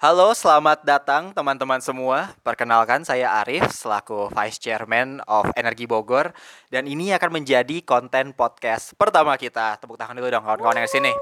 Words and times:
Halo, 0.00 0.32
selamat 0.32 0.80
datang 0.80 1.28
teman-teman 1.36 1.76
semua. 1.76 2.32
Perkenalkan 2.40 3.04
saya 3.04 3.36
Arif 3.44 3.68
selaku 3.68 4.32
Vice 4.32 4.56
Chairman 4.56 5.20
of 5.28 5.44
Energi 5.52 5.84
Bogor 5.84 6.32
dan 6.72 6.88
ini 6.88 7.12
akan 7.12 7.28
menjadi 7.36 7.84
konten 7.84 8.32
podcast 8.32 8.96
pertama 8.96 9.36
kita. 9.36 9.76
Tepuk 9.76 10.00
tangan 10.00 10.16
dulu 10.16 10.32
dong 10.32 10.40
kawan-kawan 10.40 10.80
yang 10.80 10.88
di 10.88 10.94
sini. 10.96 11.12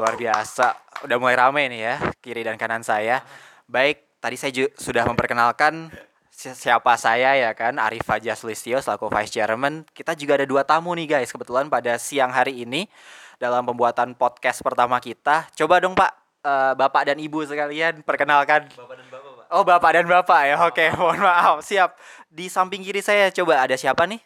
Luar 0.00 0.16
biasa. 0.16 0.96
Udah 1.04 1.16
mulai 1.20 1.36
rame 1.36 1.68
nih 1.68 1.80
ya, 1.92 1.94
kiri 2.24 2.40
dan 2.40 2.56
kanan 2.56 2.80
saya. 2.80 3.20
Baik, 3.68 4.16
tadi 4.16 4.40
saya 4.40 4.72
sudah 4.80 5.04
memperkenalkan 5.04 5.92
si- 6.32 6.56
siapa 6.56 6.96
saya 6.96 7.36
ya 7.36 7.52
kan, 7.52 7.76
Arif 7.76 8.08
Fajar 8.08 8.32
Sulistyo 8.32 8.80
selaku 8.80 9.12
Vice 9.12 9.36
Chairman. 9.36 9.84
Kita 9.92 10.16
juga 10.16 10.40
ada 10.40 10.48
dua 10.48 10.64
tamu 10.64 10.96
nih 10.96 11.20
guys, 11.20 11.28
kebetulan 11.28 11.68
pada 11.68 12.00
siang 12.00 12.32
hari 12.32 12.64
ini 12.64 12.88
dalam 13.36 13.60
pembuatan 13.68 14.16
podcast 14.16 14.64
pertama 14.64 14.96
kita. 15.04 15.52
Coba 15.52 15.84
dong 15.84 15.92
Pak, 15.92 16.19
eh, 16.44 16.72
Bapak 16.76 17.08
dan 17.08 17.18
Ibu 17.20 17.44
sekalian 17.44 18.04
perkenalkan. 18.04 18.68
Bapak 18.72 18.96
dan 18.96 19.06
Bapak, 19.08 19.30
Pak. 19.36 19.46
Oh 19.50 19.62
Bapak 19.66 19.90
dan 19.96 20.06
Bapak 20.06 20.42
ya, 20.46 20.56
oke 20.62 20.84
mohon 21.00 21.20
maaf, 21.22 21.60
siap. 21.64 21.96
Di 22.30 22.46
samping 22.46 22.80
kiri 22.86 23.02
saya 23.02 23.28
coba 23.34 23.64
ada 23.66 23.74
siapa 23.74 24.06
nih? 24.06 24.22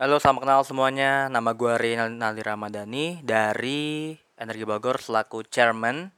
Halo, 0.00 0.16
salam 0.16 0.40
kenal 0.40 0.64
semuanya. 0.64 1.28
Nama 1.28 1.50
gue 1.52 1.72
Rinal 1.76 2.08
Nali 2.08 2.40
Ramadhani 2.40 3.20
dari 3.20 4.16
Energi 4.40 4.64
Bogor 4.64 4.96
selaku 4.96 5.44
chairman. 5.44 6.08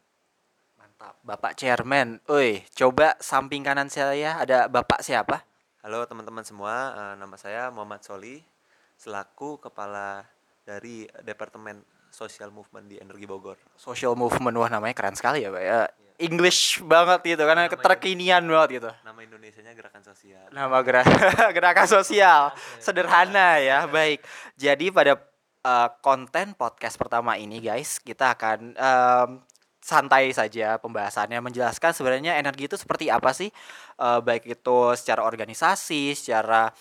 Mantap, 0.78 1.18
Bapak 1.26 1.58
Chairman. 1.58 2.22
Oi, 2.30 2.62
coba 2.78 3.18
samping 3.18 3.66
kanan 3.66 3.90
saya 3.90 4.38
ada 4.38 4.70
Bapak 4.70 5.02
siapa? 5.02 5.42
Halo 5.82 6.06
teman-teman 6.06 6.46
semua, 6.46 6.94
eh, 6.94 7.14
nama 7.18 7.34
saya 7.34 7.74
Muhammad 7.74 8.06
Soli 8.06 8.38
selaku 8.94 9.58
kepala 9.58 10.22
dari 10.62 11.10
Departemen 11.26 11.82
Social 12.12 12.52
Movement 12.52 12.86
di 12.86 13.00
Energi 13.00 13.24
Bogor. 13.24 13.56
Social 13.74 14.12
Movement, 14.12 14.52
wah 14.54 14.68
namanya 14.68 14.92
keren 14.92 15.16
sekali 15.16 15.40
ya 15.40 15.48
Pak 15.48 15.62
ya. 15.62 15.80
English 16.20 16.78
banget 16.84 17.34
gitu, 17.34 17.42
karena 17.42 17.66
Namanya- 17.66 17.72
keterkinian 17.74 18.44
banget 18.46 18.68
gitu. 18.78 18.90
Nama 19.02 19.18
Indonesianya 19.18 19.72
Gerakan 19.72 20.02
Sosial. 20.04 20.44
Nama 20.52 20.76
gerak 20.78 21.06
gerakan 21.56 21.88
sosial 21.88 22.42
sederhana 22.78 23.58
ya, 23.58 23.88
baik. 23.88 24.22
Jadi 24.54 24.92
pada 24.92 25.18
eh, 25.62 25.88
konten 25.98 26.54
podcast 26.54 26.94
pertama 26.94 27.34
ini 27.34 27.58
guys, 27.58 27.98
kita 27.98 28.38
akan 28.38 28.76
em, 28.76 29.30
santai 29.82 30.30
saja 30.30 30.78
pembahasannya 30.78 31.42
menjelaskan 31.42 31.90
sebenarnya 31.90 32.38
energi 32.38 32.70
itu 32.70 32.76
seperti 32.78 33.10
apa 33.10 33.32
sih, 33.32 33.50
Eh, 33.92 34.20
baik 34.20 34.48
itu 34.48 34.78
secara 34.98 35.22
organisasi, 35.22 36.16
secara 36.18 36.74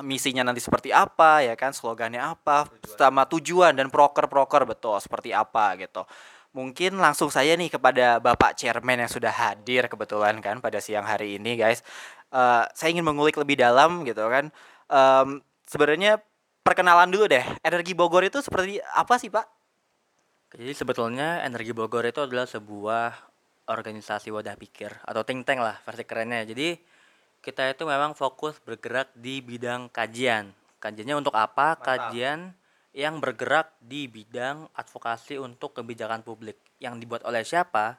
misinya 0.00 0.40
nanti 0.40 0.64
seperti 0.64 0.88
apa 0.88 1.44
ya 1.44 1.52
kan, 1.52 1.76
slogannya 1.76 2.24
apa, 2.24 2.64
sama 2.96 3.28
tujuan 3.28 3.76
dan 3.76 3.92
proker-proker 3.92 4.64
betul 4.64 4.96
seperti 4.96 5.36
apa 5.36 5.76
gitu. 5.76 6.08
Mungkin 6.56 6.96
langsung 6.96 7.28
saya 7.28 7.52
nih 7.56 7.72
kepada 7.72 8.20
Bapak 8.20 8.56
Chairman 8.56 9.04
yang 9.04 9.12
sudah 9.12 9.32
hadir 9.32 9.88
kebetulan 9.88 10.40
kan 10.40 10.60
pada 10.64 10.80
siang 10.80 11.04
hari 11.04 11.36
ini 11.36 11.56
guys. 11.60 11.84
Eh, 12.32 12.64
saya 12.72 12.88
ingin 12.88 13.04
mengulik 13.04 13.36
lebih 13.36 13.60
dalam 13.60 14.08
gitu 14.08 14.24
kan. 14.32 14.48
Em, 14.88 15.44
sebenarnya 15.68 16.20
perkenalan 16.64 17.12
dulu 17.12 17.28
deh. 17.28 17.44
Energi 17.60 17.92
Bogor 17.92 18.24
itu 18.24 18.40
seperti 18.40 18.80
apa 18.80 19.20
sih, 19.20 19.28
Pak? 19.28 19.46
Jadi 20.56 20.72
sebetulnya 20.76 21.44
Energi 21.44 21.72
Bogor 21.72 22.04
itu 22.04 22.24
adalah 22.24 22.44
sebuah 22.44 23.32
organisasi 23.68 24.28
wadah 24.28 24.56
pikir 24.56 24.92
atau 25.04 25.24
think 25.24 25.44
tank 25.48 25.60
lah 25.64 25.76
versi 25.84 26.04
kerennya. 26.04 26.44
Jadi 26.44 26.76
kita 27.42 27.68
itu 27.74 27.82
memang 27.84 28.14
fokus 28.14 28.56
bergerak 28.62 29.10
di 29.18 29.42
bidang 29.42 29.90
kajian. 29.90 30.54
Kajiannya 30.78 31.18
untuk 31.18 31.34
apa? 31.34 31.74
Kajian 31.76 32.54
yang 32.94 33.18
bergerak 33.18 33.74
di 33.82 34.06
bidang 34.06 34.70
advokasi 34.72 35.42
untuk 35.42 35.74
kebijakan 35.74 36.22
publik 36.22 36.56
yang 36.78 37.02
dibuat 37.02 37.26
oleh 37.26 37.42
siapa? 37.42 37.98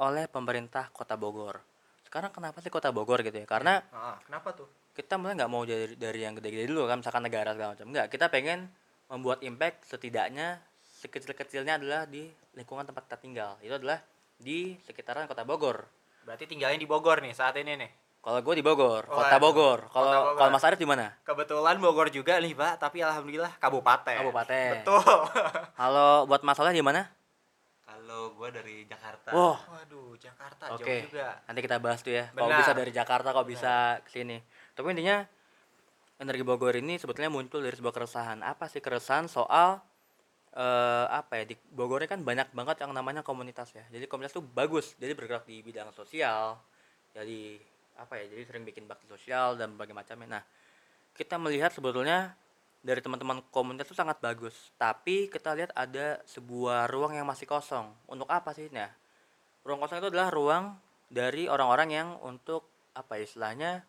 Oleh 0.00 0.26
pemerintah 0.26 0.88
Kota 0.90 1.14
Bogor. 1.14 1.60
Sekarang 2.02 2.32
kenapa 2.32 2.64
sih 2.64 2.72
Kota 2.72 2.88
Bogor 2.88 3.20
gitu 3.20 3.36
ya? 3.36 3.46
Karena 3.46 3.78
kenapa 4.24 4.56
tuh? 4.56 4.68
kita 4.98 5.14
mulai 5.14 5.38
nggak 5.38 5.52
mau 5.54 5.62
dari 5.62 5.94
dari 5.94 6.26
yang 6.26 6.34
gede-gede 6.34 6.66
dulu 6.74 6.90
kan 6.90 6.98
misalkan 6.98 7.22
negara 7.22 7.54
segala 7.54 7.78
macam 7.78 7.86
nggak 7.86 8.10
kita 8.10 8.26
pengen 8.34 8.66
membuat 9.06 9.46
impact 9.46 9.86
setidaknya 9.86 10.58
sekecil-kecilnya 11.06 11.78
adalah 11.78 12.02
di 12.02 12.26
lingkungan 12.58 12.82
tempat 12.82 13.06
kita 13.06 13.18
tinggal 13.22 13.54
itu 13.62 13.78
adalah 13.78 14.02
di 14.42 14.74
sekitaran 14.82 15.30
kota 15.30 15.46
Bogor 15.46 15.86
Berarti 16.28 16.44
tinggalnya 16.44 16.76
di 16.76 16.84
Bogor 16.84 17.24
nih 17.24 17.32
saat 17.32 17.56
ini 17.56 17.72
nih. 17.80 17.90
Kalau 18.18 18.40
gue 18.42 18.54
di 18.58 18.64
Bogor 18.66 19.06
kota 19.06 19.38
Waduh, 19.38 19.40
Bogor. 19.40 19.78
Kota 19.88 19.94
kalau 19.94 20.10
kalau 20.34 20.50
Mas 20.50 20.64
Arif 20.66 20.78
di 20.78 20.88
mana? 20.88 21.14
Kebetulan 21.22 21.76
Bogor 21.78 22.08
juga 22.10 22.42
nih, 22.42 22.52
Pak, 22.52 22.82
tapi 22.82 22.98
alhamdulillah 23.00 23.56
kabupaten. 23.62 24.18
Kabupaten. 24.18 24.70
Betul. 24.82 25.02
kalau 25.80 26.26
buat 26.26 26.42
masalah 26.42 26.74
di 26.74 26.82
mana? 26.82 27.06
Kalau 27.86 28.34
gue 28.34 28.48
dari 28.50 28.76
Jakarta. 28.84 29.30
wah. 29.30 29.58
Waduh, 29.70 30.18
Jakarta 30.18 30.74
oke 30.74 30.82
jauh 30.82 31.06
juga. 31.10 31.38
nanti 31.46 31.60
kita 31.62 31.76
bahas 31.78 32.00
tuh 32.02 32.12
ya. 32.14 32.30
Kalau 32.34 32.50
bisa 32.50 32.72
dari 32.74 32.92
Jakarta 32.92 33.28
kalau 33.30 33.46
bisa 33.46 34.02
ke 34.02 34.10
sini. 34.10 34.42
Tapi 34.74 34.86
intinya 34.92 35.22
energi 36.18 36.42
Bogor 36.42 36.74
ini 36.74 36.98
sebetulnya 36.98 37.30
muncul 37.30 37.62
dari 37.62 37.78
sebuah 37.78 37.94
keresahan. 37.94 38.42
Apa 38.42 38.66
sih 38.66 38.82
keresahan 38.82 39.30
soal 39.30 39.78
eh 40.58 41.06
apa 41.12 41.38
ya 41.38 41.44
di 41.44 41.54
Bogor 41.70 42.02
ini 42.02 42.10
kan 42.10 42.20
banyak 42.26 42.50
banget 42.50 42.82
yang 42.82 42.90
namanya 42.90 43.22
komunitas 43.22 43.70
ya. 43.72 43.86
Jadi 43.94 44.10
komunitas 44.10 44.34
itu 44.34 44.42
bagus. 44.42 44.98
Jadi 44.98 45.12
bergerak 45.14 45.46
di 45.46 45.62
bidang 45.62 45.94
sosial 45.94 46.58
jadi 47.18 47.58
apa 47.98 48.14
ya 48.22 48.30
jadi 48.30 48.42
sering 48.46 48.62
bikin 48.62 48.86
bakti 48.86 49.10
sosial 49.10 49.58
dan 49.58 49.74
berbagai 49.74 49.92
macamnya. 49.92 50.38
Nah 50.38 50.42
kita 51.18 51.34
melihat 51.36 51.74
sebetulnya 51.74 52.38
dari 52.78 53.02
teman-teman 53.02 53.42
komunitas 53.50 53.90
itu 53.90 53.98
sangat 53.98 54.22
bagus 54.22 54.54
tapi 54.78 55.26
kita 55.26 55.50
lihat 55.58 55.74
ada 55.74 56.22
sebuah 56.30 56.86
ruang 56.86 57.18
yang 57.18 57.26
masih 57.26 57.44
kosong. 57.50 57.90
Untuk 58.06 58.30
apa 58.30 58.54
sih? 58.54 58.70
Nah 58.70 58.88
ruang 59.66 59.82
kosong 59.82 59.98
itu 59.98 60.08
adalah 60.14 60.30
ruang 60.30 60.78
dari 61.10 61.50
orang-orang 61.50 61.88
yang 61.90 62.08
untuk 62.22 62.70
apa 62.94 63.18
ya 63.18 63.26
istilahnya 63.26 63.82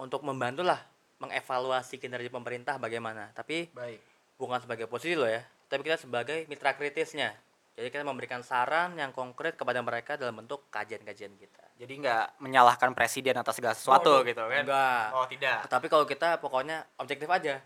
untuk 0.00 0.24
membantu 0.24 0.64
lah 0.64 0.80
mengevaluasi 1.20 2.00
kinerja 2.00 2.32
pemerintah 2.32 2.80
bagaimana. 2.80 3.28
Tapi 3.36 3.68
Baik. 3.76 4.00
bukan 4.40 4.64
sebagai 4.64 4.88
posisi 4.88 5.14
loh 5.14 5.28
ya 5.28 5.44
tapi 5.70 5.86
kita 5.86 6.00
sebagai 6.00 6.48
mitra 6.50 6.74
kritisnya. 6.74 7.36
Jadi 7.78 7.94
kita 7.94 8.02
memberikan 8.02 8.42
saran 8.42 8.98
yang 8.98 9.14
konkret 9.14 9.54
kepada 9.54 9.78
mereka 9.80 10.18
dalam 10.18 10.42
bentuk 10.42 10.66
kajian-kajian 10.74 11.38
kita 11.38 11.69
Jadi 11.80 11.96
nggak 11.96 12.36
menyalahkan 12.38 12.92
presiden 12.92 13.32
atas 13.34 13.56
segala 13.56 13.72
sesuatu 13.72 14.12
Oh, 14.12 14.20
gitu 14.20 14.36
kan? 14.38 14.62
enggak. 14.62 15.04
Oh, 15.10 15.24
tidak. 15.24 15.64
tapi 15.66 15.88
kalau 15.88 16.04
kita 16.04 16.36
pokoknya 16.36 16.84
objektif 16.94 17.24
aja 17.26 17.56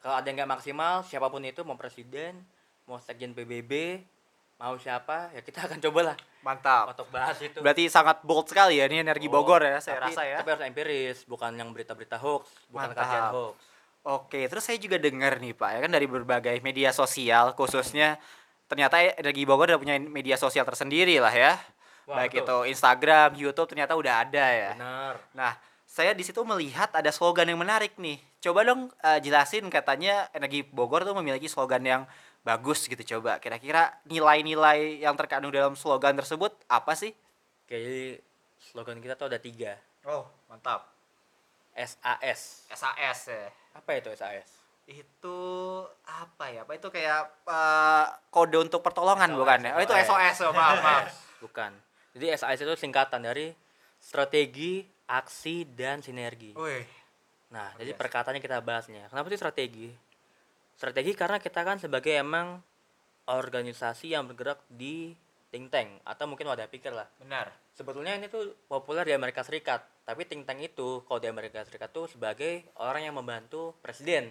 kalau 0.00 0.16
ada 0.16 0.26
yang 0.26 0.36
nggak 0.36 0.50
maksimal 0.50 1.06
siapa 1.06 1.28
pun 1.28 1.38
itu 1.40 1.62
mau 1.62 1.76
presiden 1.76 2.34
mau 2.84 2.98
sekjen 2.98 3.30
PBB 3.30 4.02
mau 4.56 4.74
siapa 4.74 5.30
ya 5.30 5.40
kita 5.40 5.64
akan 5.64 5.78
cobalah 5.78 6.16
Mantap. 6.40 6.90
untuk 6.90 7.08
bahas 7.08 7.38
itu 7.38 7.60
Berarti 7.60 7.86
sangat 7.86 8.20
bold 8.20 8.44
sekali 8.44 8.76
ya 8.76 8.84
ini 8.84 9.00
energi 9.00 9.24
Oh, 9.24 9.38
Bogor 9.38 9.62
ya, 9.62 9.78
saya 9.78 9.96
tapi, 9.98 10.12
rasa 10.12 10.22
ya. 10.24 10.36
Tapi 10.36 10.50
harus 10.50 10.64
empiris, 10.66 11.18
bukan 11.24 11.52
yang 11.54 11.70
berita-berita 11.70 12.16
hoax, 12.16 12.48
bukan 12.68 12.90
Mantap. 12.90 12.98
kajian 12.98 13.26
hoax. 13.30 13.56
Oke, 14.02 14.40
terus 14.48 14.64
saya 14.64 14.76
juga 14.76 14.96
dengar 14.96 15.36
nih 15.36 15.52
Pak, 15.52 15.70
ya 15.70 15.78
kan 15.78 15.90
dari 15.90 16.04
berbagai 16.04 16.56
media 16.58 16.90
sosial 16.90 17.52
khususnya 17.52 18.16
ternyata 18.66 18.98
energi 18.98 19.44
Bogor 19.44 19.68
udah 19.68 19.78
punya 19.78 19.94
media 19.96 20.34
sosial 20.34 20.64
tersendiri 20.64 21.20
lah 21.20 21.30
ya. 21.30 21.54
Wah, 22.10 22.26
Baik 22.26 22.42
betul. 22.42 22.66
itu 22.66 22.74
Instagram, 22.74 23.28
YouTube 23.38 23.70
ternyata 23.70 23.94
udah 23.94 24.26
ada 24.26 24.44
ya. 24.50 24.74
Benar. 24.74 25.14
Nah, 25.30 25.52
saya 25.86 26.10
di 26.10 26.26
situ 26.26 26.42
melihat 26.42 26.90
ada 26.90 27.06
slogan 27.14 27.46
yang 27.46 27.62
menarik 27.62 27.94
nih. 28.02 28.18
Coba 28.42 28.66
dong 28.66 28.90
eh, 28.98 29.22
jelasin 29.22 29.70
katanya 29.70 30.26
energi 30.34 30.66
Bogor 30.66 31.06
tuh 31.06 31.14
memiliki 31.14 31.46
slogan 31.46 31.86
yang 31.86 32.02
bagus 32.42 32.90
gitu 32.90 32.98
coba. 33.14 33.38
Kira-kira 33.38 33.94
nilai-nilai 34.10 35.06
yang 35.06 35.14
terkandung 35.14 35.54
dalam 35.54 35.78
slogan 35.78 36.18
tersebut 36.18 36.50
apa 36.66 36.98
sih? 36.98 37.14
Oke, 37.62 37.78
jadi 37.78 38.18
slogan 38.58 38.98
kita 38.98 39.14
tuh 39.14 39.30
ada 39.30 39.38
tiga. 39.38 39.78
Oh, 40.02 40.26
mantap. 40.50 40.90
SAS. 41.78 42.66
SAS 42.74 43.20
ya. 43.30 43.46
Apa 43.78 44.02
itu 44.02 44.10
SAS? 44.18 44.50
Itu 44.90 45.38
apa 46.02 46.50
ya? 46.50 46.66
Apa 46.66 46.74
itu 46.74 46.90
kayak 46.90 47.46
eh, 47.46 48.06
kode 48.34 48.66
untuk 48.66 48.82
pertolongan 48.82 49.30
SOS, 49.30 49.38
bukan 49.38 49.58
ya? 49.62 49.72
Oh, 49.78 49.82
itu 49.86 49.94
SOS. 49.94 50.10
SOS, 50.10 50.50
oh, 50.50 50.52
maaf, 50.58 50.78
maaf. 50.82 51.06
Bukan. 51.46 51.72
Jadi 52.12 52.26
SAS 52.34 52.58
itu 52.58 52.74
singkatan 52.74 53.22
dari 53.22 53.54
strategi, 53.96 54.82
aksi, 55.06 55.68
dan 55.70 56.00
sinergi. 56.00 56.56
Wih, 56.56 56.86
Nah, 57.50 57.74
Luar 57.74 57.82
jadi 57.82 57.92
perkataannya 57.98 58.38
kita 58.38 58.62
bahasnya. 58.62 59.10
Kenapa 59.10 59.26
sih 59.26 59.38
strategi? 59.38 59.90
Strategi 60.74 61.12
karena 61.12 61.36
kita 61.36 61.60
kan 61.60 61.76
sebagai 61.76 62.14
emang 62.14 62.62
organisasi 63.26 64.14
yang 64.14 64.26
bergerak 64.26 64.62
di 64.66 65.12
think 65.50 65.66
tank 65.68 65.98
atau 66.06 66.30
mungkin 66.30 66.46
wadah 66.46 66.70
pikir 66.70 66.94
lah. 66.94 67.10
benar. 67.18 67.50
sebetulnya 67.74 68.14
ini 68.14 68.30
tuh 68.30 68.54
populer 68.70 69.02
di 69.02 69.14
Amerika 69.14 69.42
Serikat 69.42 69.82
tapi 70.06 70.22
think 70.22 70.46
tank 70.46 70.62
itu 70.62 71.02
kalau 71.04 71.18
di 71.18 71.26
Amerika 71.26 71.62
Serikat 71.66 71.90
tuh 71.90 72.06
sebagai 72.06 72.70
orang 72.78 73.02
yang 73.02 73.18
membantu 73.18 73.74
presiden 73.82 74.30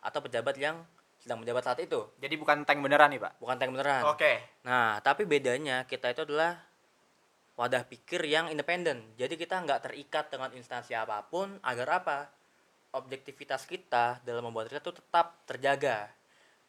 atau 0.00 0.24
pejabat 0.24 0.56
yang 0.56 0.80
sedang 1.20 1.40
menjabat 1.40 1.64
saat 1.64 1.80
itu 1.80 2.08
Jadi 2.16 2.34
bukan 2.36 2.64
tank 2.64 2.80
beneran 2.80 3.12
nih, 3.12 3.20
Pak. 3.20 3.32
bukan 3.40 3.56
tank 3.56 3.70
beneran 3.76 4.02
Oke. 4.08 4.40
nah 4.64 5.00
tapi 5.00 5.28
bedanya 5.28 5.84
kita 5.84 6.12
itu 6.12 6.24
adalah 6.24 6.56
wadah 7.54 7.86
pikir 7.86 8.24
yang 8.26 8.50
independen 8.50 9.02
jadi 9.14 9.34
kita 9.34 9.62
nggak 9.62 9.90
terikat 9.90 10.30
dengan 10.30 10.50
instansi 10.54 10.94
apa 10.94 11.22
pun 11.26 11.54
agar 11.62 12.02
apa 12.02 12.18
objektivitas 12.94 13.66
kita 13.66 14.22
dalam 14.22 14.46
membuat 14.46 14.70
riset 14.70 14.82
itu 14.82 14.98
tetap 14.98 15.42
terjaga 15.46 16.10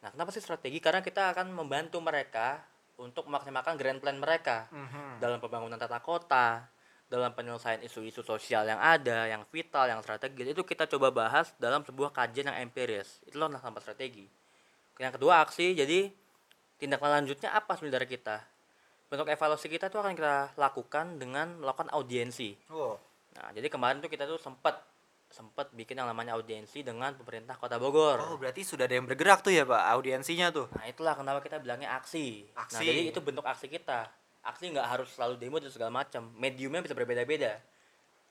nah 0.01 0.13
kenapa 0.13 0.29
sih 0.29 0.41
strategi 0.41 0.77
karena 0.77 1.01
kita 1.01 1.33
akan 1.33 1.49
membantu 1.53 1.97
mereka 2.01 2.61
untuk 2.95 3.27
memaksimalkan 3.27 3.75
grand 3.75 3.99
plan 3.99 4.15
mereka 4.15 4.71
Mhm. 4.71 5.19
dalam 5.19 5.39
pembangunan 5.43 5.75
tata 5.75 5.99
kota, 5.99 6.63
dalam 7.11 7.31
penyelesaian 7.35 7.83
isu-isu 7.83 8.23
sosial 8.23 8.63
yang 8.67 8.79
ada, 8.79 9.27
yang 9.27 9.43
vital, 9.51 9.87
yang 9.87 9.99
strategis 9.99 10.55
itu 10.55 10.63
kita 10.63 10.87
coba 10.87 11.11
bahas 11.11 11.51
dalam 11.59 11.83
sebuah 11.83 12.15
kajian 12.15 12.51
yang 12.51 12.57
empiris. 12.67 13.19
Itulah 13.27 13.51
nasabah 13.51 13.83
strategi. 13.83 14.27
Yang 14.95 15.19
kedua 15.19 15.43
aksi, 15.43 15.75
jadi 15.75 16.07
tindak 16.79 17.03
lanjutnya 17.03 17.51
apa 17.51 17.75
sebenarnya 17.75 18.09
kita? 18.09 18.37
Bentuk 19.05 19.29
evaluasi 19.29 19.69
kita 19.69 19.87
tuh 19.93 20.01
akan 20.01 20.17
kita 20.17 20.57
lakukan 20.57 21.21
dengan 21.21 21.61
melakukan 21.61 21.93
audiensi. 21.93 22.57
Oh. 22.73 22.97
Nah, 23.37 23.51
jadi 23.53 23.67
kemarin 23.69 24.01
tuh 24.01 24.09
kita 24.09 24.25
tuh 24.25 24.39
sempat 24.41 24.81
sempat 25.29 25.67
bikin 25.75 25.99
yang 25.99 26.07
namanya 26.07 26.37
audiensi 26.39 26.79
dengan 26.79 27.11
pemerintah 27.17 27.59
Kota 27.59 27.75
Bogor. 27.75 28.23
Oh, 28.23 28.37
berarti 28.39 28.63
sudah 28.63 28.87
ada 28.87 28.95
yang 28.95 29.03
bergerak 29.03 29.43
tuh 29.43 29.51
ya, 29.51 29.67
Pak, 29.67 29.83
audiensinya 29.99 30.47
tuh. 30.53 30.71
Nah, 30.71 30.87
itulah 30.87 31.13
kenapa 31.17 31.43
kita 31.43 31.59
bilangnya 31.59 31.91
aksi. 31.97 32.47
Nah, 32.55 32.63
Aksi. 32.63 32.85
jadi 32.87 33.11
itu 33.11 33.19
bentuk 33.19 33.43
aksi 33.43 33.67
kita. 33.67 34.07
Aksi 34.45 34.71
nggak 34.71 34.87
harus 34.87 35.09
selalu 35.11 35.35
demo 35.35 35.57
dan 35.59 35.73
segala 35.73 35.91
macam. 35.91 36.31
Mediumnya 36.39 36.79
bisa 36.79 36.95
berbeda-beda. 36.95 37.59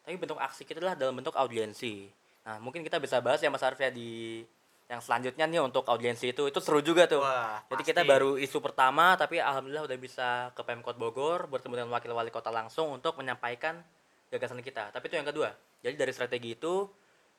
Tapi 0.06 0.16
bentuk 0.16 0.40
aksi 0.40 0.64
kita 0.64 0.80
adalah 0.80 0.96
dalam 0.96 1.12
bentuk 1.12 1.34
audiensi. 1.36 2.08
Nah, 2.44 2.56
mungkin 2.60 2.80
kita 2.84 2.96
bisa 3.00 3.20
bahas 3.20 3.40
ya 3.40 3.52
Mas 3.52 3.64
Arfia 3.64 3.92
di 3.92 4.44
yang 4.84 5.00
selanjutnya 5.00 5.48
nih 5.48 5.60
untuk 5.64 5.88
audiensi 5.88 6.36
itu. 6.36 6.44
Itu 6.44 6.60
seru 6.60 6.84
juga 6.84 7.08
tuh. 7.08 7.24
Wah, 7.24 7.64
Jadi 7.72 7.82
pasti. 7.82 7.90
kita 7.94 8.02
baru 8.04 8.36
isu 8.36 8.60
pertama 8.60 9.16
tapi 9.16 9.40
alhamdulillah 9.40 9.88
udah 9.88 9.98
bisa 9.98 10.28
ke 10.52 10.60
Pemkot 10.60 11.00
Bogor 11.00 11.48
bertemu 11.48 11.84
dengan 11.84 11.90
wakil 11.96 12.12
wali 12.12 12.28
kota 12.28 12.52
langsung 12.52 12.92
untuk 12.92 13.16
menyampaikan 13.16 13.80
gagasan 14.28 14.60
kita. 14.60 14.92
Tapi 14.92 15.04
itu 15.08 15.16
yang 15.16 15.28
kedua. 15.28 15.56
Jadi 15.80 15.96
dari 15.96 16.12
strategi 16.12 16.52
itu 16.56 16.88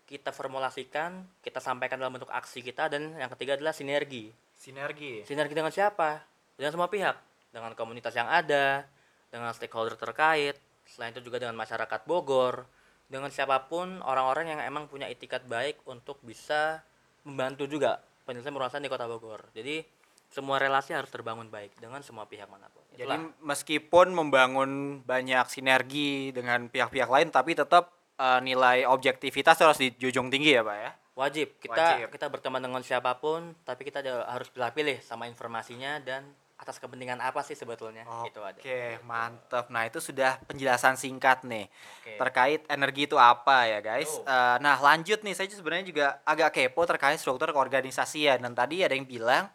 kita 0.05 0.29
formulasikan, 0.29 1.41
kita 1.41 1.57
sampaikan 1.57 1.97
dalam 1.97 2.13
bentuk 2.13 2.29
aksi 2.29 2.61
kita 2.61 2.89
dan 2.89 3.17
yang 3.17 3.29
ketiga 3.33 3.57
adalah 3.57 3.73
sinergi. 3.73 4.29
Sinergi. 4.53 5.25
Sinergi 5.25 5.53
dengan 5.57 5.73
siapa? 5.73 6.21
Dengan 6.55 6.71
semua 6.71 6.87
pihak, 6.89 7.17
dengan 7.49 7.73
komunitas 7.73 8.13
yang 8.13 8.29
ada, 8.29 8.85
dengan 9.33 9.49
stakeholder 9.51 9.97
terkait, 9.97 10.55
selain 10.85 11.11
itu 11.11 11.25
juga 11.25 11.41
dengan 11.41 11.57
masyarakat 11.57 12.05
Bogor, 12.05 12.69
dengan 13.09 13.33
siapa 13.33 13.65
pun 13.65 14.01
orang-orang 14.05 14.55
yang 14.55 14.61
emang 14.61 14.85
punya 14.85 15.09
itikat 15.09 15.45
baik 15.49 15.81
untuk 15.89 16.21
bisa 16.21 16.85
membantu 17.25 17.65
juga 17.65 17.99
penyelesaian 18.25 18.53
permasalahan 18.53 18.85
di 18.85 18.91
Kota 18.91 19.05
Bogor. 19.09 19.41
Jadi 19.51 19.81
semua 20.29 20.57
relasi 20.59 20.91
harus 20.91 21.07
terbangun 21.09 21.47
baik 21.47 21.77
dengan 21.79 22.01
semua 22.01 22.25
pihak 22.25 22.49
mana 22.49 22.67
pun. 22.73 22.83
Jadi 22.93 23.07
Itulah. 23.07 23.33
meskipun 23.45 24.07
membangun 24.11 25.01
banyak 25.05 25.45
sinergi 25.47 26.33
dengan 26.35 26.67
pihak-pihak 26.67 27.07
lain 27.07 27.29
tapi 27.29 27.55
tetap 27.55 27.93
eh, 28.19 28.39
nilai 28.41 28.83
objektivitas 28.89 29.59
harus 29.61 29.79
dijunjung 29.79 30.27
tinggi 30.31 30.55
ya, 30.55 30.63
Pak 30.65 30.77
ya. 30.77 30.91
wajib 31.15 31.47
kita 31.63 31.85
Wajib. 32.03 32.07
kita 32.11 32.27
berteman 32.27 32.59
dengan 32.59 32.83
siapa 32.83 33.15
pun, 33.23 33.55
tapi 33.63 33.87
kita 33.87 34.03
harus 34.27 34.51
pilih-pilih 34.51 34.99
sama 34.99 35.31
informasinya 35.31 36.03
dan 36.03 36.27
atas 36.55 36.79
kepentingan 36.79 37.19
apa 37.19 37.43
sih 37.43 37.51
sebetulnya 37.51 38.07
itu 38.23 38.39
ada. 38.39 38.55
Oke, 38.55 39.03
mantap. 39.03 39.67
Nah, 39.67 39.83
itu 39.91 39.99
sudah 39.99 40.39
penjelasan 40.47 40.95
singkat 40.95 41.43
nih 41.43 41.67
Oke. 41.67 42.15
terkait 42.15 42.61
energi 42.71 43.11
itu 43.11 43.19
apa 43.19 43.67
ya, 43.67 43.83
guys. 43.83 44.07
Betul. 44.07 44.31
Eh, 44.31 44.57
nah, 44.63 44.77
lanjut 44.79 45.19
nih, 45.19 45.35
saya 45.35 45.51
sebenarnya 45.51 45.85
juga 45.85 46.05
agak 46.23 46.55
kepo 46.55 46.87
terkait 46.87 47.19
struktur 47.19 47.51
keorganisasian. 47.51 48.39
Dan 48.39 48.55
tadi 48.55 48.87
ada 48.87 48.95
yang 48.95 49.03
bilang 49.03 49.51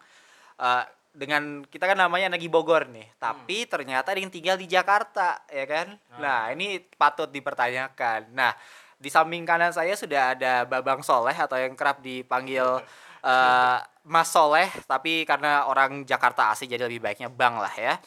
eh, 0.61 0.83
dengan 1.11 1.65
kita 1.65 1.89
kan 1.89 1.97
namanya 1.97 2.31
energi 2.31 2.47
Bogor 2.47 2.87
nih, 2.87 3.17
tapi 3.19 3.67
ternyata 3.67 4.15
ada 4.15 4.21
yang 4.21 4.31
tinggal 4.31 4.55
di 4.55 4.69
Jakarta, 4.69 5.43
ya 5.51 5.65
kan? 5.67 5.97
Nah, 6.21 6.53
ini 6.55 6.79
patut 6.95 7.27
dipertanyakan. 7.27 8.31
Nah, 8.31 8.55
di 8.95 9.09
samping 9.09 9.43
kanan 9.43 9.73
saya 9.73 9.97
sudah 9.97 10.37
ada 10.37 10.63
Babang 10.69 11.01
Soleh 11.01 11.33
atau 11.33 11.57
yang 11.57 11.73
kerap 11.73 11.99
dipanggil 11.99 12.63
eh, 13.25 13.77
Mas 14.01 14.33
Soleh, 14.33 14.69
tapi 14.89 15.23
karena 15.29 15.69
orang 15.69 16.01
Jakarta 16.03 16.49
asli 16.49 16.65
jadi 16.65 16.89
lebih 16.89 17.01
baiknya 17.05 17.29
Bang 17.29 17.61
lah 17.61 17.73
ya. 17.77 18.01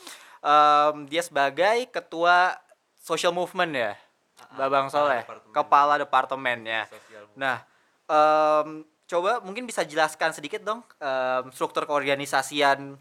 Em, 0.44 1.06
dia 1.06 1.22
sebagai 1.22 1.86
ketua 1.88 2.58
social 2.98 3.30
movement 3.30 3.72
ya, 3.72 3.92
Babang 4.58 4.90
Soleh, 4.90 5.22
departemen. 5.22 5.54
kepala 5.54 5.94
departemennya. 5.96 6.82
Nah, 7.38 7.62
em, 8.10 8.82
coba 9.06 9.38
mungkin 9.44 9.68
bisa 9.68 9.86
jelaskan 9.86 10.34
sedikit 10.34 10.66
dong 10.66 10.82
em, 10.98 11.48
struktur 11.54 11.86
keorganisasian 11.86 12.98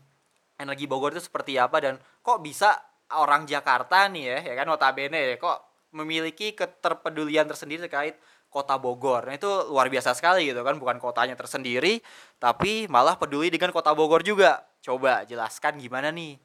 energi 0.61 0.85
Bogor 0.85 1.11
itu 1.17 1.23
seperti 1.23 1.57
apa 1.57 1.81
dan 1.81 1.97
kok 2.21 2.39
bisa 2.45 2.77
orang 3.13 3.49
Jakarta 3.49 4.05
nih 4.09 4.23
ya, 4.37 4.37
ya 4.47 4.53
kan 4.53 4.65
notabene 4.69 5.33
ya, 5.33 5.35
kok 5.41 5.89
memiliki 5.93 6.57
keterpedulian 6.57 7.45
tersendiri 7.45 7.85
terkait 7.85 8.17
kota 8.53 8.77
Bogor. 8.77 9.25
Nah, 9.25 9.33
itu 9.33 9.49
luar 9.73 9.89
biasa 9.89 10.13
sekali 10.13 10.45
gitu 10.45 10.61
kan, 10.61 10.77
bukan 10.77 11.01
kotanya 11.01 11.33
tersendiri, 11.33 11.97
tapi 12.37 12.85
malah 12.85 13.17
peduli 13.17 13.49
dengan 13.49 13.73
kota 13.73 13.97
Bogor 13.97 14.21
juga. 14.21 14.61
Coba 14.85 15.25
jelaskan 15.25 15.81
gimana 15.81 16.13
nih? 16.13 16.37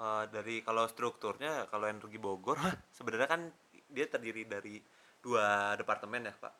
Eh, 0.00 0.24
dari 0.32 0.64
kalau 0.64 0.88
strukturnya 0.88 1.68
kalau 1.68 1.84
energi 1.84 2.16
Bogor 2.16 2.56
sebenarnya 2.96 3.28
kan 3.28 3.52
dia 3.92 4.08
terdiri 4.08 4.48
dari 4.48 4.80
dua 5.20 5.76
departemen 5.76 6.24
ya 6.24 6.32
pak 6.32 6.56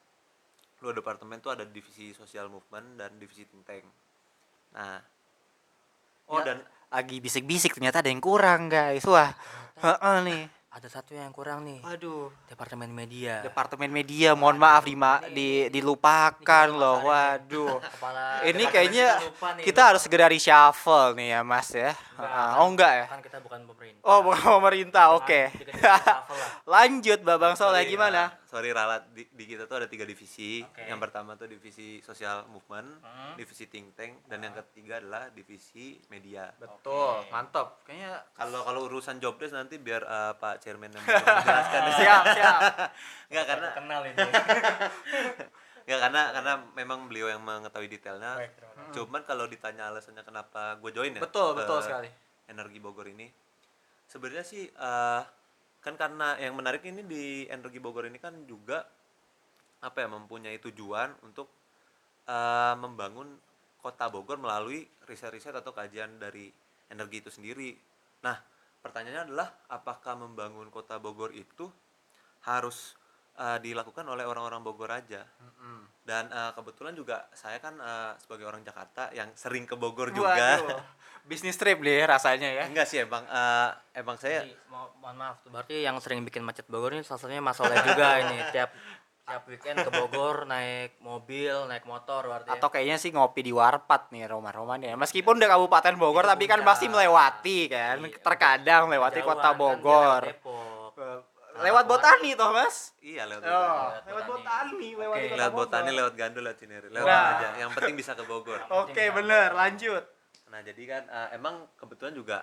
dua 0.77 0.93
departemen 0.93 1.41
tuh 1.41 1.56
ada 1.56 1.65
divisi 1.65 2.12
sosial 2.12 2.53
movement 2.53 3.00
dan 3.00 3.17
divisi 3.17 3.49
think 3.49 3.65
tank 3.65 3.88
nah 4.77 5.00
oh 6.29 6.44
Ya, 6.44 6.53
dan 6.53 6.59
lagi 6.93 7.17
bisik-bisik 7.17 7.73
ternyata 7.73 8.05
ada 8.05 8.12
yang 8.12 8.21
kurang 8.21 8.69
guys. 8.69 9.09
Wah, 9.09 9.32
heeh 9.88 10.17
nih. 10.27 10.43
Ada 10.70 10.87
satu 10.87 11.19
yang 11.19 11.34
kurang 11.34 11.67
nih, 11.67 11.82
Aduh. 11.82 12.31
departemen 12.46 12.87
media. 12.94 13.43
Departemen 13.43 13.90
media, 13.90 14.38
mohon 14.38 14.55
maaf 14.55 14.87
dima, 14.87 15.19
di, 15.34 15.67
dilupakan 15.67 16.70
Ini 16.70 16.78
loh. 16.78 17.11
Waduh. 17.11 17.82
Kepala 17.99 18.46
Ini 18.46 18.64
kayaknya 18.70 19.19
kita 19.19 19.67
kita 19.67 19.81
harus 19.90 20.06
segera 20.06 20.31
reshuffle 20.31 21.19
nih 21.19 21.34
ya, 21.34 21.40
Mas 21.43 21.75
ya. 21.75 21.90
Ah, 22.14 22.62
oh 22.62 22.70
enggak 22.70 23.02
ya? 23.02 23.06
kan 23.11 23.19
kita 23.19 23.43
bukan 23.43 23.67
pemerintah. 23.67 24.06
Oh, 24.06 24.22
bukan 24.22 24.46
pemerintah. 24.46 25.05
Oke. 25.19 25.50
Reshuffle 25.50 26.38
lah. 26.38 26.50
Lanjut 26.78 27.19
Babang 27.26 27.58
Soleh 27.58 27.82
sorry, 27.82 27.90
gimana? 27.90 28.31
Eh, 28.50 28.52
sorry 28.52 28.75
ralat 28.75 29.06
di, 29.08 29.23
di 29.31 29.44
kita 29.47 29.64
tuh 29.64 29.79
ada 29.79 29.87
tiga 29.87 30.02
divisi 30.02 30.58
Oke. 30.58 30.82
yang 30.82 30.99
pertama 30.99 31.35
tuh 31.35 31.47
divisi 31.47 32.02
sosial 32.02 32.43
movement 32.47 32.99
Hmm. 33.00 33.35
divisi 33.35 33.64
think 33.64 33.94
tank 33.94 34.26
dan 34.26 34.43
yang 34.43 34.50
ketiga 34.52 34.99
adalah 34.99 35.31
divisi 35.31 36.02
media 36.08 36.50
Betul, 36.52 37.23
Oke. 37.23 37.31
mantap. 37.31 37.79
Kayaknya 37.85 38.26
kalau 38.35 38.61
kalau 38.61 38.81
urusan 38.85 39.17
job 39.17 39.38
desk 39.38 39.55
nanti 39.55 39.79
biar 39.79 40.02
eh, 40.02 40.32
Pak 40.35 40.58
Chairman 40.58 40.91
yang 40.91 41.05
menjelaskan 41.06 41.82
siap, 41.94 42.23
siap. 42.29 42.61
Enggak 43.31 43.47
karena 43.47 43.69
kenal 43.70 44.00
ini. 44.02 44.19
Enggak 45.87 46.00
karena 46.03 46.23
karena 46.32 46.53
memang 46.75 46.99
beliau 47.06 47.29
yang 47.29 47.41
mengetahui 47.41 47.87
detailnya. 47.88 48.35
Baik. 48.37 48.53
Cuman 48.91 49.23
kalau 49.23 49.46
ditanya 49.46 49.89
alasannya 49.89 50.22
kenapa 50.22 50.75
gue 50.77 50.91
join 50.91 51.15
ya? 51.15 51.22
Betul, 51.22 51.55
betul 51.55 51.79
sekali. 51.81 52.10
Energi 52.46 52.79
Bogor 52.79 53.06
ini. 53.06 53.31
Sebenarnya 54.06 54.43
sih 54.43 54.67
eh, 54.67 55.20
kan 55.81 55.96
karena 55.96 56.37
yang 56.37 56.56
menarik 56.56 56.84
ini 56.84 57.01
di 57.05 57.25
Energi 57.49 57.81
Bogor 57.81 58.05
ini 58.05 58.20
kan 58.20 58.37
juga 58.44 58.84
apa 59.81 59.96
ya 60.05 60.08
mempunyai 60.13 60.60
tujuan 60.60 61.17
untuk 61.25 61.49
eh, 62.29 62.75
membangun 62.77 63.41
kota 63.81 64.13
Bogor 64.13 64.37
melalui 64.37 64.84
riset-riset 65.08 65.56
atau 65.56 65.72
kajian 65.72 66.20
dari 66.20 66.53
energi 66.93 67.25
itu 67.25 67.32
sendiri. 67.32 67.72
Nah, 68.20 68.37
pertanyaannya 68.84 69.32
adalah 69.32 69.49
apakah 69.72 70.20
membangun 70.20 70.69
kota 70.69 71.01
Bogor 71.01 71.32
itu 71.32 71.65
harus 72.44 73.00
eh, 73.41 73.59
dilakukan 73.59 74.05
oleh 74.05 74.29
orang-orang 74.29 74.61
Bogor 74.61 74.93
aja? 74.93 75.25
Dan 76.01 76.29
eh, 76.29 76.53
kebetulan 76.53 76.93
juga 76.93 77.25
saya 77.32 77.56
kan 77.56 77.81
eh, 77.81 78.13
sebagai 78.20 78.44
orang 78.44 78.61
Jakarta 78.61 79.09
yang 79.11 79.32
sering 79.32 79.65
ke 79.65 79.75
Bogor 79.75 80.13
juga. 80.13 80.61
Waduh. 80.61 80.81
Bisnis 81.29 81.55
trip 81.61 81.79
deh 81.85 82.01
rasanya 82.09 82.49
ya. 82.49 82.65
Enggak 82.67 82.89
sih 82.89 83.05
emang 83.05 83.23
eh, 83.29 83.69
emang 83.94 84.17
saya 84.17 84.43
Jadi, 84.43 84.56
mo- 84.73 84.91
mohon 84.99 85.17
maaf 85.20 85.39
tuh 85.44 85.53
berarti 85.53 85.85
yang 85.85 86.01
sering 86.01 86.25
bikin 86.25 86.41
macet 86.43 86.65
Bogor 86.67 86.97
ini 86.97 87.05
salah 87.05 87.20
satunya 87.20 87.44
Mas 87.44 87.61
Soleh 87.61 87.77
juga 87.85 88.17
ini 88.25 88.41
tiap 88.51 88.73
tiap 89.31 89.47
weekend 89.47 89.79
ke 89.87 89.91
Bogor 89.94 90.43
naik 90.43 90.99
mobil 90.99 91.55
naik 91.70 91.87
motor 91.87 92.27
berarti 92.27 92.51
ya. 92.51 92.59
Atau 92.59 92.67
kayaknya 92.73 92.99
sih 92.99 93.15
ngopi 93.15 93.47
di 93.47 93.53
Warpat 93.55 94.11
nih 94.11 94.27
Roman-Roman 94.27 94.82
ya. 94.82 94.99
Meskipun 94.99 95.39
udah 95.39 95.51
Kabupaten 95.55 95.94
Bogor 95.94 96.27
Itu 96.27 96.32
tapi 96.35 96.44
kan 96.51 96.67
pasti 96.67 96.91
melewati 96.91 97.59
kan. 97.70 98.03
Iya. 98.03 98.19
Terkadang 98.19 98.91
melewati 98.91 99.20
kota 99.23 99.55
kan 99.55 99.61
Bogor. 99.61 100.23
Depok. 100.27 100.69
Lewat 101.60 101.84
Botani 101.84 102.31
toh, 102.32 102.50
Mas? 102.50 102.76
iya 103.00 103.22
lewat 103.24 103.43
Oh, 103.43 103.50
Bogor. 103.50 103.93
lewat 104.02 104.24
Botani. 104.24 104.72
Botani, 104.72 104.88
lewat 104.94 105.14
Oke. 105.14 105.22
kota 105.22 105.36
lewat. 105.38 105.52
Botani, 105.52 105.90
lewat 105.93 106.14
Gandul, 106.14 106.43
lewat 106.43 106.58
Cinere, 106.58 106.88
lewat 106.88 107.06
Nah. 107.06 107.29
aja. 107.34 107.48
Yang 107.58 107.70
penting 107.74 107.94
bisa 107.94 108.12
ke 108.12 108.24
Bogor. 108.24 108.60
Oke, 108.82 109.05
bener, 109.10 109.48
lanjut. 109.52 110.05
Nah 110.48 110.60
jadi 110.60 110.82
kan 110.84 111.02
eh, 111.06 111.29
emang 111.32 111.55
kebetulan 111.74 112.10
juga 112.12 112.38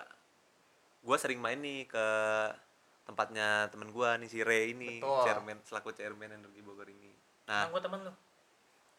gue 0.98 1.16
sering 1.16 1.38
main 1.38 1.56
nih 1.56 1.84
ke 1.84 2.06
tempatnya 3.04 3.48
temen 3.68 3.88
gue 3.88 4.08
nih 4.18 4.28
si 4.28 4.38
Ray 4.40 4.72
ini 4.72 4.98
Betul. 4.98 5.24
chairman 5.24 5.58
selaku 5.62 5.88
chairman 5.92 6.30
energi 6.34 6.60
Bogor 6.60 6.86
ini. 6.86 7.12
Nah 7.44 7.68
gua 7.68 7.78
temen 7.78 8.00
lu. 8.02 8.12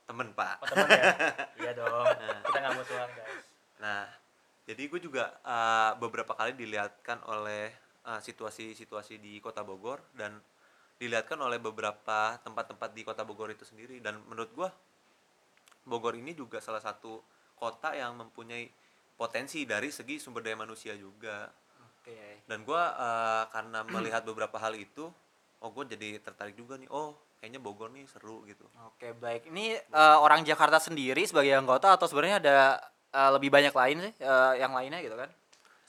temen 0.05 0.33
pak. 0.33 0.57
Oh 0.59 0.67
temen 0.67 0.89
ya? 0.89 1.05
iya 1.61 1.71
dong. 1.73 2.05
Kita 2.43 2.57
nggak 2.59 2.73
musuhan 2.75 3.09
guys. 3.11 3.45
Nah 3.77 4.05
jadi 4.63 4.81
gue 4.83 4.99
juga 4.99 5.37
eh, 5.39 5.91
beberapa 5.95 6.33
kali 6.33 6.53
dilihatkan 6.53 7.21
oleh 7.25 7.69
eh, 8.09 8.21
situasi-situasi 8.25 9.21
di 9.21 9.37
kota 9.37 9.61
Bogor 9.61 10.01
dan 10.17 10.41
dilihatkan 10.99 11.39
oleh 11.39 11.61
beberapa 11.61 12.35
tempat-tempat 12.43 12.89
di 12.91 13.07
kota 13.07 13.23
Bogor 13.23 13.53
itu 13.53 13.63
sendiri 13.63 14.01
dan 14.03 14.19
menurut 14.27 14.51
gue 14.51 14.69
Bogor 15.87 16.17
ini 16.17 16.35
juga 16.35 16.59
salah 16.59 16.83
satu 16.83 17.23
kota 17.55 17.95
yang 17.95 18.19
mempunyai 18.19 18.67
potensi 19.15 19.63
dari 19.63 19.91
segi 19.91 20.19
sumber 20.19 20.43
daya 20.43 20.59
manusia 20.59 20.95
juga 20.99 21.47
Oke. 21.83 22.43
dan 22.47 22.63
gua 22.67 22.83
eh, 22.95 23.43
karena 23.55 23.79
melihat 23.87 24.23
beberapa 24.27 24.59
hal 24.59 24.75
itu 24.75 25.07
oh 25.59 25.69
gue 25.71 25.83
jadi 25.95 26.19
tertarik 26.19 26.55
juga 26.55 26.75
nih 26.75 26.87
oh 26.91 27.15
kayaknya 27.39 27.59
Bogor 27.63 27.91
nih 27.95 28.03
seru 28.07 28.43
gitu 28.43 28.67
Oke, 28.83 29.15
baik. 29.15 29.47
Ini 29.47 29.79
eh, 29.79 30.17
orang 30.19 30.43
Jakarta 30.43 30.83
sendiri 30.83 31.23
sebagai 31.23 31.55
anggota 31.55 31.95
atau 31.95 32.07
sebenarnya 32.11 32.43
ada 32.43 32.57
eh, 33.11 33.29
lebih 33.39 33.47
banyak 33.51 33.71
lain 33.71 33.97
sih 34.03 34.13
eh, 34.19 34.53
yang 34.59 34.75
lainnya 34.75 34.99
gitu 34.99 35.15
kan? 35.15 35.31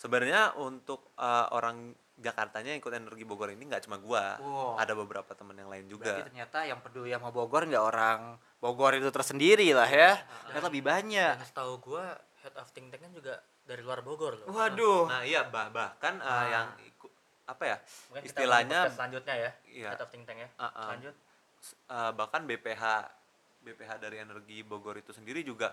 sebenarnya 0.01 0.57
untuk 0.57 1.13
eh, 1.21 1.47
orang 1.53 1.93
Jakartanya 2.21 2.71
yang 2.71 2.81
ikut 2.81 2.93
energi 2.93 3.25
Bogor 3.25 3.49
ini 3.49 3.65
nggak 3.65 3.85
cuma 3.85 3.97
gua 3.97 4.37
Wow. 4.37 4.77
ada 4.77 4.93
beberapa 4.93 5.33
teman 5.33 5.57
yang 5.57 5.67
lain 5.67 5.87
juga 5.87 6.13
Berarti 6.13 6.29
ternyata 6.29 6.59
yang 6.63 6.79
peduli 6.79 7.11
sama 7.11 7.29
Bogor 7.29 7.65
nggak 7.65 7.81
orang 7.83 8.21
Bogor 8.57 8.93
itu 8.93 9.09
tersendiri 9.09 9.73
lah 9.73 9.89
ya. 9.89 10.21
Ternyata 10.47 10.69
lebih 10.69 10.85
banyak. 10.85 11.35
Dan 11.35 11.47
setahu 11.47 11.81
gua 11.83 12.13
head 12.39 12.55
of 12.55 12.69
think 12.69 12.89
tank 12.89 13.01
kan 13.01 13.11
juga 13.11 13.41
dari 13.63 13.81
luar 13.81 14.01
Bogor 14.01 14.37
loh. 14.37 14.47
Waduh. 14.51 15.09
nah 15.09 15.23
iya 15.23 15.45
bah 15.45 15.69
bahkan 15.69 16.17
eh, 16.17 16.27
Ah. 16.27 16.45
yang 16.47 16.67
ikut 16.83 17.11
apa 17.47 17.63
ya 17.65 17.77
Mungkin 17.81 18.21
kita 18.21 18.29
istilahnya 18.37 18.79
bahas 18.83 18.95
selanjutnya 18.95 19.35
ya. 19.35 19.51
Iya. 19.67 19.89
Head 19.91 20.03
of 20.03 20.09
think 20.09 20.25
tank 20.25 20.39
ya. 20.39 20.49
Ah, 20.55 20.67
ah. 20.67 20.87
Lanjut. 20.93 21.15
eh, 21.87 22.11
bahkan 22.15 22.45
BPH 22.45 22.85
BPH 23.61 23.91
dari 23.99 24.17
energi 24.19 24.61
Bogor 24.61 24.97
itu 24.97 25.11
sendiri 25.11 25.41
juga 25.41 25.73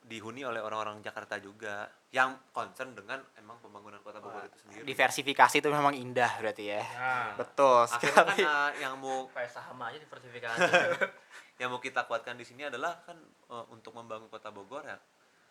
dihuni 0.00 0.42
oleh 0.42 0.58
orang-orang 0.58 1.04
Jakarta 1.04 1.36
juga 1.38 1.86
yang 2.10 2.34
concern 2.50 2.96
dengan 2.96 3.22
emang 3.38 3.60
pembangunan 3.62 4.00
kota 4.02 4.18
Bogor 4.18 4.42
itu 4.48 4.58
sendiri 4.66 4.82
Diversifikasi 4.82 5.56
itu 5.62 5.68
memang 5.70 5.94
indah 5.94 6.40
berarti 6.42 6.64
ya. 6.66 6.82
Nah, 6.82 7.38
Betul 7.38 7.86
akhirnya 7.86 8.14
kan 8.16 8.26
sekali. 8.34 8.42
eh, 8.42 8.70
yang 8.82 8.94
mau 8.98 9.26
kayak 9.34 9.50
saham 9.52 9.78
aja 9.84 9.98
diversifikasi. 10.00 10.70
yang 11.60 11.68
mau 11.68 11.78
kita 11.78 12.08
kuatkan 12.08 12.34
di 12.40 12.42
sini 12.48 12.66
adalah 12.66 13.04
kan 13.04 13.20
eh, 13.52 13.64
untuk 13.70 13.92
membangun 13.94 14.26
kota 14.32 14.48
Bogor 14.50 14.82
ya 14.88 14.98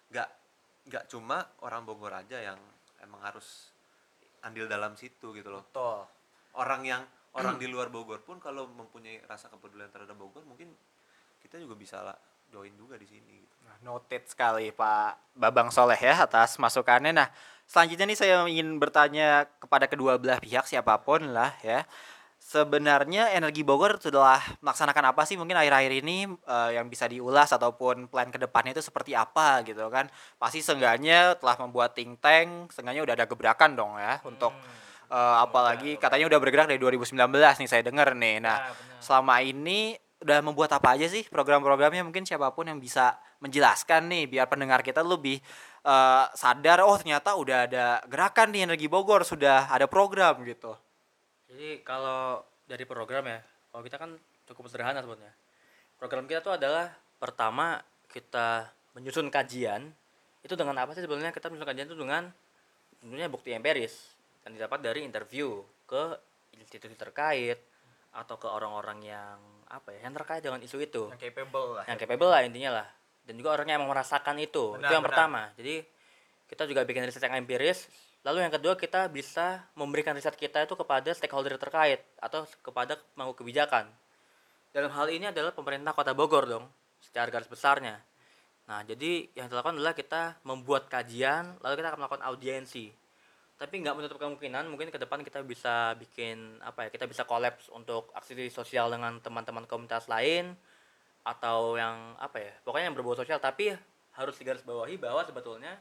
nggak 0.09 0.29
nggak 0.89 1.03
cuma 1.05 1.45
orang 1.61 1.85
Bogor 1.85 2.09
aja 2.11 2.41
yang 2.41 2.57
emang 2.99 3.21
harus 3.21 3.69
andil 4.41 4.65
dalam 4.65 4.97
situ 4.97 5.31
gitu 5.37 5.53
loh 5.53 5.63
Betul. 5.69 6.01
orang 6.57 6.81
yang 6.81 7.01
orang 7.37 7.55
di 7.61 7.69
luar 7.69 7.93
Bogor 7.93 8.25
pun 8.25 8.41
kalau 8.41 8.65
mempunyai 8.67 9.21
rasa 9.29 9.53
kepedulian 9.53 9.93
terhadap 9.93 10.17
Bogor 10.17 10.41
mungkin 10.49 10.73
kita 11.39 11.61
juga 11.61 11.77
bisa 11.77 12.01
lah 12.01 12.17
join 12.49 12.73
juga 12.75 12.97
di 12.97 13.05
sini 13.05 13.41
gitu. 13.41 13.55
Nah, 13.63 13.77
noted 13.81 14.25
sekali 14.25 14.69
Pak 14.69 15.37
Babang 15.37 15.69
Soleh 15.69 15.97
ya 15.97 16.25
atas 16.25 16.57
masukannya. 16.57 17.13
Nah, 17.13 17.29
selanjutnya 17.63 18.05
nih 18.05 18.17
saya 18.17 18.35
ingin 18.45 18.75
bertanya 18.77 19.47
kepada 19.57 19.85
kedua 19.85 20.17
belah 20.17 20.41
pihak 20.41 20.65
siapa 20.65 20.97
pun 20.99 21.31
lah 21.31 21.53
ya. 21.61 21.85
Sebenarnya 22.39 23.35
Energi 23.35 23.61
Bogor 23.61 23.99
sudah 23.99 24.39
melaksanakan 24.63 25.11
apa 25.13 25.27
sih 25.27 25.35
mungkin 25.35 25.53
akhir-akhir 25.53 26.01
ini 26.01 26.23
eh, 26.25 26.69
yang 26.79 26.87
bisa 26.87 27.05
diulas 27.05 27.51
ataupun 27.51 28.07
plan 28.07 28.31
ke 28.31 28.39
depannya 28.39 28.73
itu 28.73 28.81
seperti 28.81 29.13
apa 29.13 29.61
gitu 29.67 29.85
kan. 29.91 30.07
Pasti 30.39 30.63
seenggaknya 30.63 31.35
telah 31.37 31.59
membuat 31.59 31.93
think 31.93 32.17
tank, 32.17 32.71
seenggaknya 32.73 33.03
udah 33.05 33.13
ada 33.13 33.27
gebrakan 33.27 33.75
dong 33.75 33.99
ya 33.99 34.17
untuk 34.23 34.55
eh, 35.11 35.35
apalagi 35.45 35.99
katanya 35.99 36.25
udah 36.25 36.39
bergerak 36.39 36.67
dari 36.71 36.79
2019 36.81 37.27
nih 37.59 37.69
saya 37.69 37.83
dengar 37.85 38.15
nih. 38.15 38.39
Nah, 38.41 38.57
Nah, 38.57 38.71
benar. 38.73 38.97
selama 39.03 39.35
ini 39.43 39.99
udah 40.19 40.43
membuat 40.43 40.75
apa 40.75 40.99
aja 40.99 41.07
sih 41.07 41.23
program-programnya 41.31 42.03
mungkin 42.03 42.27
siapa 42.27 42.51
pun 42.51 42.67
yang 42.67 42.79
bisa 42.79 43.15
menjelaskan 43.39 44.11
nih 44.11 44.27
biar 44.27 44.51
pendengar 44.51 44.83
kita 44.83 44.99
lebih 44.99 45.39
eh, 45.87 46.25
sadar 46.35 46.83
oh 46.83 46.99
ternyata 46.99 47.39
udah 47.39 47.57
ada 47.71 47.85
gerakan 48.11 48.51
di 48.51 48.59
Energi 48.59 48.91
Bogor 48.91 49.23
sudah 49.23 49.71
ada 49.71 49.87
program 49.87 50.43
gitu. 50.43 50.75
Jadi 51.49 51.81
kalau 51.87 52.43
dari 52.67 52.83
program 52.83 53.25
ya, 53.25 53.39
kalau 53.71 53.81
kita 53.81 53.97
kan 53.97 54.11
cukup 54.51 54.69
sederhana 54.69 55.01
sebetulnya. 55.01 55.33
Program 55.97 56.27
kita 56.27 56.43
tuh 56.43 56.53
adalah 56.59 56.93
pertama 57.17 57.79
kita 58.11 58.69
menyusun 58.93 59.31
kajian. 59.31 59.89
Itu 60.43 60.59
dengan 60.59 60.77
apa 60.83 60.93
sih 60.93 61.03
sebenarnya 61.03 61.31
kita 61.31 61.47
menyusun 61.47 61.67
kajian 61.67 61.87
itu 61.89 61.97
dengan 61.97 62.29
tentunya 62.99 63.31
bukti 63.31 63.55
empiris 63.55 64.19
yang 64.43 64.59
didapat 64.59 64.79
dari 64.83 65.07
interview 65.07 65.63
ke 65.87 66.15
institusi 66.59 66.93
terkait 66.93 67.57
atau 68.11 68.35
ke 68.35 68.47
orang-orang 68.49 68.99
yang 69.05 69.37
apa 69.69 69.93
ya 69.93 70.09
yang 70.09 70.13
terkait 70.17 70.41
dengan 70.41 70.59
isu 70.59 70.77
itu. 70.81 71.03
Yang 71.13 71.21
capable 71.29 71.77
lah. 71.77 71.85
yang 71.85 71.97
capable 72.01 72.29
lah 72.29 72.41
intinya 72.41 72.71
lah. 72.81 72.87
Dan 73.23 73.37
juga 73.37 73.53
orangnya 73.53 73.77
yang 73.77 73.85
merasakan 73.85 74.41
itu 74.41 74.73
Benar, 74.73 74.89
itu 74.89 74.93
yang 74.97 75.05
benar. 75.05 75.13
pertama. 75.13 75.41
Jadi 75.53 75.75
kita 76.49 76.63
juga 76.65 76.81
bikin 76.81 77.05
riset 77.05 77.21
yang 77.21 77.37
empiris. 77.37 77.85
Lalu 78.25 78.43
yang 78.43 78.51
kedua 78.51 78.73
kita 78.75 79.07
bisa 79.07 79.63
memberikan 79.77 80.11
riset 80.17 80.33
kita 80.35 80.65
itu 80.65 80.73
kepada 80.73 81.13
stakeholder 81.13 81.55
terkait 81.55 82.01
atau 82.19 82.43
kepada 82.65 82.97
pemangku 83.13 83.45
kebijakan. 83.45 83.87
Dalam 84.73 84.91
hal 84.91 85.07
ini 85.13 85.29
adalah 85.29 85.53
pemerintah 85.53 85.93
kota 85.93 86.11
Bogor 86.17 86.49
dong 86.49 86.65
secara 86.99 87.29
garis 87.31 87.47
besarnya. 87.47 88.01
Nah 88.67 88.83
jadi 88.83 89.29
yang 89.37 89.47
dilakukan 89.47 89.77
adalah 89.77 89.95
kita 89.95 90.41
membuat 90.45 90.89
kajian 90.91 91.57
lalu 91.63 91.73
kita 91.79 91.87
akan 91.93 91.99
melakukan 92.05 92.25
audiensi 92.27 92.91
tapi 93.59 93.83
nggak 93.83 93.95
menutup 93.99 94.15
kemungkinan 94.15 94.71
mungkin 94.71 94.87
ke 94.87 94.95
depan 94.95 95.19
kita 95.19 95.43
bisa 95.43 95.91
bikin 95.99 96.63
apa 96.63 96.87
ya 96.87 96.89
kita 96.95 97.05
bisa 97.11 97.27
kolaps 97.27 97.67
untuk 97.75 98.07
aksi 98.15 98.47
sosial 98.47 98.87
dengan 98.87 99.19
teman-teman 99.19 99.67
komunitas 99.67 100.07
lain 100.07 100.55
atau 101.27 101.75
yang 101.75 102.15
apa 102.23 102.39
ya 102.39 102.51
pokoknya 102.63 102.87
yang 102.87 102.95
berbau 102.95 103.19
sosial 103.19 103.43
tapi 103.43 103.75
harus 104.15 104.35
digarisbawahi 104.39 104.95
bahwa 104.95 105.27
sebetulnya 105.27 105.75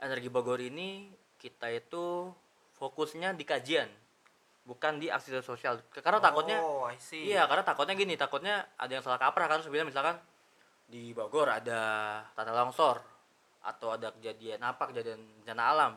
energi 0.00 0.32
Bogor 0.32 0.64
ini 0.64 1.12
kita 1.36 1.68
itu 1.68 2.32
fokusnya 2.80 3.36
di 3.36 3.44
kajian 3.44 3.92
bukan 4.64 4.96
di 4.96 5.12
aksi 5.12 5.36
sosial 5.44 5.84
karena 5.92 6.22
takutnya 6.22 6.58
Oh, 6.62 6.86
I 6.86 6.98
see. 6.98 7.34
Iya, 7.34 7.50
karena 7.50 7.66
takutnya 7.66 7.94
gini, 7.98 8.14
takutnya 8.14 8.62
ada 8.78 8.90
yang 8.90 9.02
salah 9.02 9.18
kaprah 9.18 9.50
kan 9.50 9.58
sebenarnya 9.58 9.90
misalkan 9.90 10.16
di 10.86 11.10
Bogor 11.10 11.50
ada 11.50 11.80
tanah 12.34 12.54
longsor 12.62 13.02
atau 13.62 13.94
ada 13.94 14.14
kejadian 14.14 14.62
apa 14.62 14.90
kejadian 14.90 15.18
bencana 15.42 15.62
alam. 15.62 15.92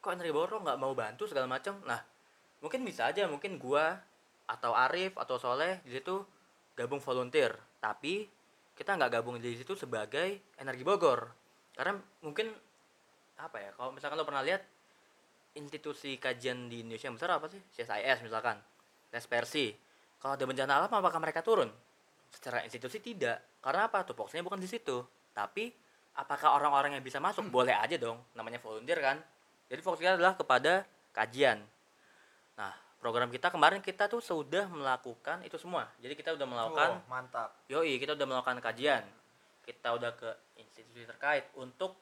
Kok 0.00 0.16
energi 0.16 0.32
Bogor 0.32 0.64
nggak 0.64 0.80
mau 0.80 0.96
bantu 0.96 1.28
segala 1.28 1.44
macam? 1.44 1.76
Nah, 1.84 2.00
mungkin 2.64 2.80
bisa 2.88 3.08
aja 3.08 3.28
mungkin 3.28 3.60
gua 3.60 4.00
atau 4.48 4.72
Arif 4.72 5.14
atau 5.20 5.36
Soleh 5.36 5.84
di 5.84 5.92
situ 5.92 6.24
gabung 6.74 7.04
volunteer, 7.04 7.52
tapi 7.78 8.24
kita 8.72 8.96
nggak 8.96 9.20
gabung 9.20 9.36
di 9.36 9.52
situ 9.52 9.76
sebagai 9.76 10.56
energi 10.56 10.80
Bogor. 10.80 11.28
Karena 11.76 12.00
mungkin 12.24 12.48
apa 13.36 13.56
ya? 13.60 13.70
Kalau 13.76 13.92
misalkan 13.92 14.16
lo 14.16 14.24
pernah 14.24 14.40
lihat 14.40 14.64
institusi 15.52 16.16
kajian 16.16 16.72
di 16.72 16.80
Indonesia 16.80 17.12
yang 17.12 17.20
besar 17.20 17.36
apa 17.36 17.52
sih? 17.52 17.60
CSIS 17.76 18.24
misalkan, 18.24 18.56
Lespersi. 19.12 19.74
Kalau 20.20 20.36
ada 20.36 20.44
bencana 20.44 20.80
alam 20.80 20.92
apakah 20.92 21.20
mereka 21.20 21.40
turun? 21.40 21.68
Secara 22.30 22.62
institusi 22.64 23.00
tidak. 23.00 23.60
Karena 23.64 23.88
apa? 23.88 24.04
Tupoksinya 24.04 24.44
bukan 24.44 24.60
di 24.60 24.68
situ. 24.68 25.02
Tapi 25.32 25.72
apakah 26.16 26.56
orang-orang 26.60 26.96
yang 26.96 27.04
bisa 27.04 27.18
masuk? 27.18 27.48
Boleh 27.48 27.74
aja 27.74 27.96
dong. 27.96 28.20
Namanya 28.36 28.60
volunteer 28.60 29.00
kan. 29.00 29.16
Jadi 29.70 29.80
fokus 29.86 30.02
kita 30.02 30.18
adalah 30.18 30.34
kepada 30.34 30.82
kajian. 31.14 31.62
Nah, 32.58 32.74
program 32.98 33.30
kita 33.30 33.54
kemarin 33.54 33.78
kita 33.78 34.10
tuh 34.10 34.18
sudah 34.18 34.66
melakukan 34.66 35.46
itu 35.46 35.54
semua. 35.56 35.86
Jadi 36.02 36.18
kita 36.18 36.34
udah 36.34 36.46
melakukan 36.46 36.90
Oh, 36.98 37.06
mantap. 37.06 37.54
Yoi, 37.70 37.96
kita 38.02 38.18
udah 38.18 38.26
melakukan 38.26 38.58
kajian. 38.58 39.06
Kita 39.62 39.94
udah 39.94 40.10
ke 40.18 40.30
institusi 40.58 41.06
terkait 41.06 41.46
untuk 41.54 41.94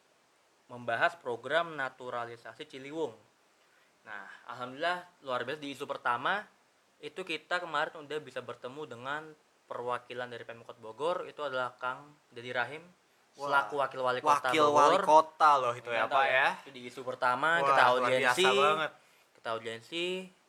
membahas 0.72 1.14
program 1.20 1.76
naturalisasi 1.76 2.64
Ciliwung. 2.64 3.12
Nah, 4.08 4.24
alhamdulillah 4.48 5.04
luar 5.28 5.44
biasa 5.44 5.60
di 5.60 5.76
isu 5.76 5.84
pertama 5.84 6.40
itu 7.04 7.20
kita 7.22 7.60
kemarin 7.60 8.00
udah 8.00 8.18
bisa 8.24 8.40
bertemu 8.40 8.88
dengan 8.88 9.22
perwakilan 9.68 10.32
dari 10.32 10.48
Pemkot 10.48 10.80
Bogor 10.80 11.28
itu 11.28 11.44
adalah 11.44 11.76
Kang 11.76 12.16
Dedi 12.32 12.50
Rahim 12.50 12.80
Wah, 13.38 13.46
selaku 13.46 13.74
wakil 13.76 14.00
wali 14.00 14.18
kota 14.18 14.34
Wakil 14.44 14.64
Bogor. 14.64 14.78
wali 14.82 14.98
kota 15.00 15.50
loh 15.56 15.72
itu 15.72 15.88
ya, 15.88 16.04
Pak 16.04 16.24
ya. 16.26 16.48
Itu 16.58 16.70
di 16.70 16.80
isu 16.84 17.00
pertama 17.02 17.48
Wah, 17.56 17.64
kita 17.64 17.82
audiensi. 17.88 18.42
biasa 18.42 18.48
banget. 18.52 18.90
Kita 19.32 19.48
audiensi. 19.50 20.04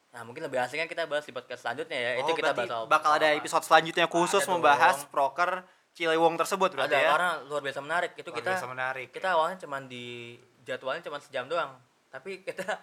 Nah, 0.09 0.21
mungkin 0.25 0.41
lebih 0.41 0.57
asiknya 0.57 0.85
kita 0.85 1.05
bahas 1.05 1.21
di 1.21 1.29
podcast 1.29 1.61
selanjutnya 1.61 1.93
ya. 1.95 2.11
Oh, 2.15 2.21
itu 2.23 2.31
kita 2.33 2.51
bahas 2.51 2.69
bakal 2.85 3.11
ada 3.13 3.29
episode 3.31 3.61
selanjutnya 3.61 4.05
khusus 4.05 4.41
Ada 4.41 4.49
membahas 4.49 4.97
dong. 4.99 5.09
proker 5.09 5.51
Ciliwung 5.91 6.33
tersebut 6.35 6.69
berarti 6.71 6.89
ada 6.89 6.97
ya. 6.97 7.09
karena 7.11 7.31
luar 7.43 7.61
biasa 7.61 7.79
menarik 7.79 8.11
itu 8.15 8.25
Luar 8.25 8.37
kita 8.37 8.49
biasa 8.51 8.67
menarik. 8.67 9.07
kita 9.09 9.27
awalnya 9.29 9.57
cuman 9.59 9.81
di 9.85 10.37
jadwalnya 10.63 11.01
cuma 11.03 11.17
sejam 11.17 11.45
doang 11.45 11.75
tapi 12.07 12.39
kita 12.39 12.63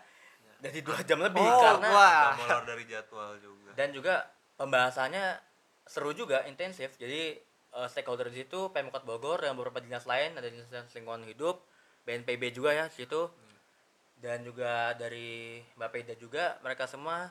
jadi 0.61 0.79
dua 0.81 1.01
jam 1.01 1.19
lebih 1.19 1.41
Oh, 1.41 1.57
karena 1.57 1.89
wah. 1.89 2.35
Molor 2.37 2.63
dari 2.65 2.85
jadwal 2.85 3.39
juga 3.39 3.71
dan 3.73 3.89
juga 3.91 4.15
pembahasannya 4.57 5.25
seru 5.83 6.13
juga 6.13 6.45
intensif 6.45 6.95
jadi 6.95 7.39
eh, 7.77 7.87
stakeholder 7.87 8.27
di 8.27 8.41
situ 8.41 8.69
Pemkot 8.69 9.05
Bogor 9.05 9.39
dan 9.39 9.53
beberapa 9.53 9.79
dinas 9.79 10.05
lain 10.05 10.33
ada 10.33 10.49
dinas 10.49 10.67
dinas 10.67 10.89
lingkungan 10.91 11.23
hidup 11.25 11.61
BNPB 12.03 12.51
juga 12.51 12.73
ya 12.73 12.89
di 12.89 12.97
situ 12.97 13.29
dan 14.17 14.41
juga 14.41 14.97
dari 14.97 15.61
Mbak 15.77 15.91
Peda 15.91 16.15
juga 16.17 16.57
mereka 16.61 16.89
semua 16.89 17.29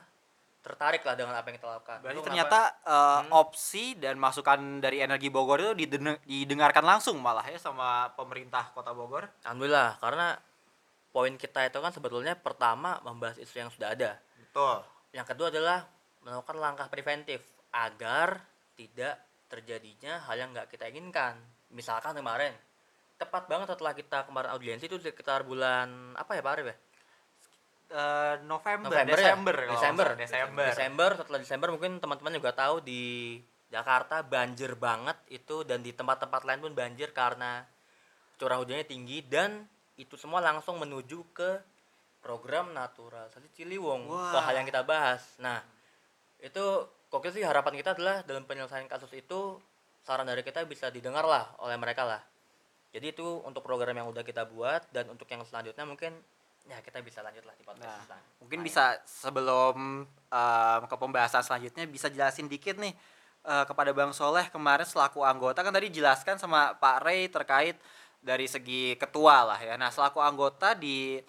tertarik 0.62 1.02
lah 1.02 1.14
dengan 1.14 1.30
apa 1.30 1.46
yang 1.46 1.58
kita 1.58 1.68
lakukan 1.68 1.98
Berarti 2.00 2.20
ternyata 2.22 2.60
kenapa- 2.74 2.90
eh, 2.90 3.20
Hmm. 3.22 3.30
opsi 3.36 3.84
dan 3.94 4.14
masukan 4.16 4.58
dari 4.78 4.98
Energi 4.98 5.26
Bogor 5.26 5.62
itu 5.62 5.72
didengarkan 6.22 6.82
langsung 6.82 7.18
malah 7.18 7.42
ya 7.44 7.54
sama 7.56 8.10
pemerintah 8.14 8.70
Kota 8.70 8.90
Bogor. 8.90 9.26
alhamdulillah 9.42 9.98
karena 9.98 10.34
poin 11.10 11.34
kita 11.34 11.64
itu 11.64 11.78
kan 11.78 11.90
sebetulnya 11.90 12.34
pertama 12.36 12.98
membahas 13.00 13.38
isu 13.38 13.56
yang 13.56 13.70
sudah 13.70 13.90
ada 13.90 14.18
Betul. 14.36 14.82
Yang 15.12 15.26
kedua 15.32 15.46
adalah 15.48 15.78
melakukan 16.20 16.56
langkah 16.56 16.86
preventif 16.88 17.40
agar 17.70 18.40
tidak 18.72 19.20
terjadinya 19.46 20.22
hal 20.26 20.36
yang 20.38 20.50
nggak 20.54 20.70
kita 20.70 20.90
inginkan. 20.90 21.38
Misalkan 21.70 22.14
kemarin 22.14 22.54
tepat 23.16 23.48
banget 23.48 23.72
setelah 23.72 23.96
kita 23.96 24.28
kemarin 24.28 24.52
audiensi 24.52 24.84
itu 24.86 25.00
sekitar 25.00 25.48
bulan 25.48 26.12
apa 26.14 26.36
ya 26.36 26.42
Pak 26.44 26.52
Arif 26.52 26.66
ya? 26.68 26.76
Eh, 27.86 28.34
November, 28.44 28.90
November 28.90 29.18
ya? 29.18 29.22
Desember, 29.22 29.56
nggak 29.62 29.72
Desember. 29.78 30.06
Desember. 30.18 30.66
Desember 30.74 31.10
setelah 31.14 31.40
Desember 31.40 31.68
mungkin 31.70 31.92
teman-teman 32.02 32.32
juga 32.34 32.50
tahu 32.52 32.82
di 32.82 33.38
Jakarta 33.70 34.22
banjir 34.26 34.74
banget 34.78 35.14
itu 35.30 35.62
dan 35.62 35.82
di 35.82 35.94
tempat-tempat 35.94 36.42
lain 36.46 36.60
pun 36.62 36.72
banjir 36.74 37.10
karena 37.14 37.62
curah 38.38 38.58
hujannya 38.58 38.86
tinggi 38.86 39.22
dan 39.26 39.64
itu 39.96 40.14
semua 40.20 40.44
langsung 40.44 40.76
menuju 40.76 41.32
ke 41.32 41.50
program 42.20 42.74
natural 42.74 43.30
Sali 43.30 43.48
Ciliwung 43.54 44.10
Wah. 44.10 44.34
ke 44.34 44.38
hal 44.42 44.54
yang 44.60 44.66
kita 44.66 44.82
bahas. 44.82 45.22
Nah, 45.38 45.62
itu 46.42 46.84
kok 47.20 47.32
sih 47.32 47.44
harapan 47.44 47.74
kita 47.78 47.96
adalah 47.96 48.22
dalam 48.24 48.44
penyelesaian 48.44 48.88
kasus 48.88 49.12
itu 49.14 49.60
saran 50.06 50.26
dari 50.26 50.42
kita 50.46 50.62
bisa 50.64 50.88
didengar 50.88 51.26
lah 51.26 51.50
oleh 51.62 51.74
mereka 51.76 52.06
lah. 52.06 52.22
Jadi 52.94 53.12
itu 53.12 53.42
untuk 53.44 53.60
program 53.66 53.92
yang 53.92 54.08
udah 54.08 54.22
kita 54.24 54.46
buat 54.48 54.88
dan 54.94 55.10
untuk 55.12 55.28
yang 55.28 55.42
selanjutnya 55.44 55.84
mungkin 55.84 56.16
ya 56.66 56.82
kita 56.82 56.98
bisa 57.02 57.22
lanjut 57.22 57.46
lah 57.46 57.54
di 57.54 57.62
podcast 57.62 57.86
Nah, 58.10 58.18
mungkin 58.42 58.58
lain. 58.62 58.66
bisa 58.66 58.98
sebelum 59.06 60.06
em, 60.08 60.82
ke 60.88 60.96
pembahasan 60.98 61.42
selanjutnya 61.46 61.84
bisa 61.86 62.10
jelasin 62.10 62.50
dikit 62.50 62.74
nih 62.80 62.94
eh, 63.46 63.64
kepada 63.68 63.94
Bang 63.94 64.10
Soleh 64.10 64.50
kemarin 64.50 64.86
selaku 64.86 65.22
anggota 65.22 65.62
kan 65.62 65.70
tadi 65.70 65.92
jelaskan 65.94 66.40
sama 66.40 66.74
Pak 66.78 67.06
Ray 67.06 67.30
terkait 67.30 67.76
dari 68.18 68.50
segi 68.50 68.98
ketua 68.98 69.46
lah 69.54 69.60
ya. 69.62 69.74
Nah, 69.78 69.92
selaku 69.94 70.18
anggota 70.18 70.74
di 70.74 71.20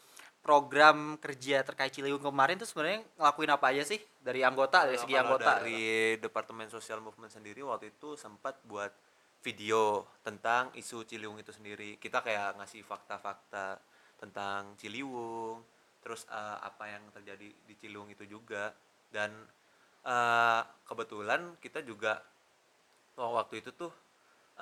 program 0.48 1.20
kerja 1.20 1.60
terkait 1.60 1.92
Ciliwung 1.92 2.24
kemarin 2.24 2.56
tuh 2.56 2.64
sebenarnya 2.64 3.04
ngelakuin 3.20 3.52
apa 3.52 3.66
aja 3.76 3.84
sih 3.84 4.00
dari 4.24 4.48
anggota 4.48 4.88
dari 4.88 4.96
Kalau- 4.96 5.04
segi 5.04 5.14
kalau 5.20 5.24
anggota? 5.28 5.52
dari 5.60 5.82
Departemen 6.24 6.68
Sosial 6.72 7.04
Movement 7.04 7.36
sendiri 7.36 7.60
waktu 7.68 7.92
itu 7.92 8.16
sempat 8.16 8.56
buat 8.64 8.96
video 9.44 10.08
tentang 10.24 10.72
isu 10.72 11.04
Ciliwung 11.04 11.36
itu 11.36 11.52
sendiri. 11.52 12.00
Kita 12.00 12.24
kayak 12.24 12.64
ngasih 12.64 12.80
fakta-fakta 12.88 13.76
tentang 14.18 14.74
Ciliwung, 14.80 15.62
terus 16.00 16.24
eh, 16.32 16.58
apa 16.64 16.96
yang 16.96 17.04
terjadi 17.12 17.52
di 17.68 17.74
Ciliwung 17.76 18.08
itu 18.08 18.24
juga 18.24 18.72
dan 19.12 19.36
eh, 20.08 20.62
kebetulan 20.88 21.60
kita 21.60 21.84
juga 21.84 22.24
waktu 23.20 23.60
itu 23.60 23.76
tuh 23.76 23.92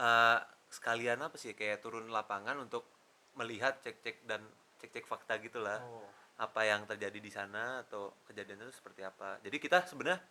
eh, 0.01 0.39
sekalian 0.73 1.21
apa 1.21 1.37
sih 1.37 1.53
kayak 1.53 1.85
turun 1.85 2.09
lapangan 2.09 2.57
untuk 2.57 2.89
melihat 3.37 3.77
cek-cek 3.85 4.25
dan 4.25 4.41
cek-cek 4.85 5.09
fakta 5.09 5.41
gitulah 5.41 5.81
Oh. 5.81 6.05
apa 6.37 6.61
yang 6.61 6.85
terjadi 6.85 7.17
di 7.17 7.31
sana 7.33 7.81
atau 7.81 8.13
kejadian 8.29 8.61
itu 8.61 8.73
seperti 8.77 9.01
apa. 9.01 9.41
Jadi 9.41 9.57
kita 9.57 9.81
sebenarnya 9.89 10.21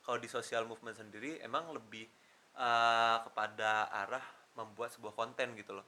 kalau 0.00 0.16
di 0.16 0.30
social 0.30 0.64
movement 0.64 0.96
sendiri 0.96 1.36
emang 1.44 1.68
lebih 1.76 2.08
eh, 2.56 3.16
kepada 3.28 3.92
arah 3.92 4.24
membuat 4.56 4.96
sebuah 4.96 5.12
konten 5.12 5.52
gitu 5.54 5.76
loh. 5.76 5.86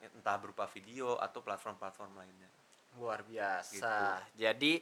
Entah 0.00 0.38
berupa 0.40 0.64
video 0.70 1.18
atau 1.20 1.42
platform-platform 1.44 2.16
lainnya. 2.16 2.48
Luar 2.96 3.20
biasa. 3.26 3.74
Gitu. 3.74 3.92
Jadi 4.40 4.72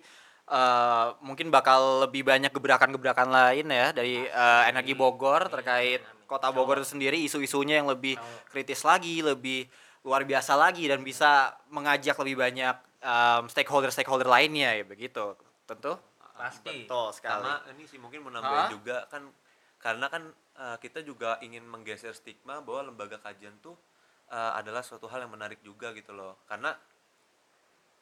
eh, 0.47 1.07
mungkin 1.25 1.49
bakal 1.51 2.07
lebih 2.07 2.23
banyak 2.23 2.53
gebrakan-gebrakan 2.53 3.29
lain 3.33 3.67
ya 3.73 3.91
dari 3.91 4.23
eh, 4.23 4.63
energi 4.69 4.93
Bogor 4.95 5.49
terkait 5.49 6.05
kota 6.29 6.53
Bogor 6.53 6.83
itu 6.85 6.93
sendiri 6.93 7.17
isu-isunya 7.25 7.81
yang 7.81 7.89
lebih 7.89 8.21
kritis 8.53 8.85
lagi, 8.85 9.25
lebih 9.25 9.65
luar 10.07 10.23
biasa 10.23 10.55
lagi 10.55 10.87
dan 10.87 11.03
bisa 11.03 11.59
mengajak 11.75 12.15
lebih 12.23 12.39
banyak 12.39 12.77
em, 13.03 13.43
stakeholder-stakeholder 13.51 14.31
lainnya 14.31 14.79
ya 14.79 14.87
begitu. 14.87 15.35
Tentu. 15.67 15.99
Pasti. 16.39 16.87
Betul 16.87 17.11
sekali. 17.11 17.43
Sama 17.43 17.67
ini 17.75 17.85
sih 17.91 17.99
mungkin 17.99 18.23
Hah? 18.39 18.71
juga 18.71 19.11
kan 19.11 19.27
karena 19.83 20.07
kan 20.07 20.31
eh, 20.63 20.77
kita 20.79 21.03
juga 21.03 21.43
ingin 21.43 21.67
menggeser 21.67 22.15
stigma 22.15 22.63
bahwa 22.63 22.95
lembaga 22.95 23.19
kajian 23.19 23.59
tuh 23.59 23.75
eh, 24.31 24.53
adalah 24.55 24.87
suatu 24.87 25.11
hal 25.11 25.27
yang 25.27 25.33
menarik 25.35 25.59
juga 25.67 25.91
gitu 25.91 26.15
loh. 26.15 26.39
Karena 26.47 26.71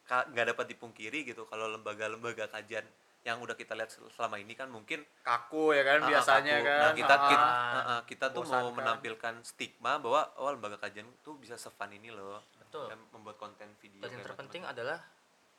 ka- 0.04 0.28
nggak 0.28 0.52
dapat 0.52 0.66
dipungkiri 0.76 1.24
gitu 1.24 1.48
kalau 1.48 1.72
lembaga-lembaga 1.72 2.52
kajian 2.52 2.84
yang 3.24 3.40
udah 3.40 3.52
kita 3.52 3.72
lihat 3.72 3.88
sel- 3.88 4.12
selama 4.12 4.36
ini 4.36 4.52
kan 4.52 4.68
mungkin 4.68 5.00
Kaku 5.20 5.72
ya 5.72 5.80
kan 5.82 5.98
ah, 5.98 6.06
biasanya 6.06 6.54
kaku. 6.54 6.68
kan. 6.68 6.78
Nah, 6.78 6.92
kita 6.92 7.14
Ah. 7.14 7.24
kita, 7.26 7.46
ah, 7.82 8.02
kita 8.04 8.26
tuh 8.30 8.44
mau 8.44 8.68
menampilkan 8.70 9.34
stigma 9.40 9.96
bahwa 9.96 10.28
oh 10.36 10.52
lembaga 10.52 10.76
kajian 10.78 11.08
tuh 11.20 11.34
bisa 11.34 11.56
sefun 11.56 11.88
ini 11.90 12.08
loh. 12.08 12.44
Betul. 12.58 12.92
Dan 12.92 13.00
membuat 13.10 13.36
konten 13.38 13.72
video. 13.80 14.04
Dan 14.04 14.12
yang 14.12 14.22
terpenting 14.22 14.60
macam-macam. 14.62 14.84
adalah 14.84 15.00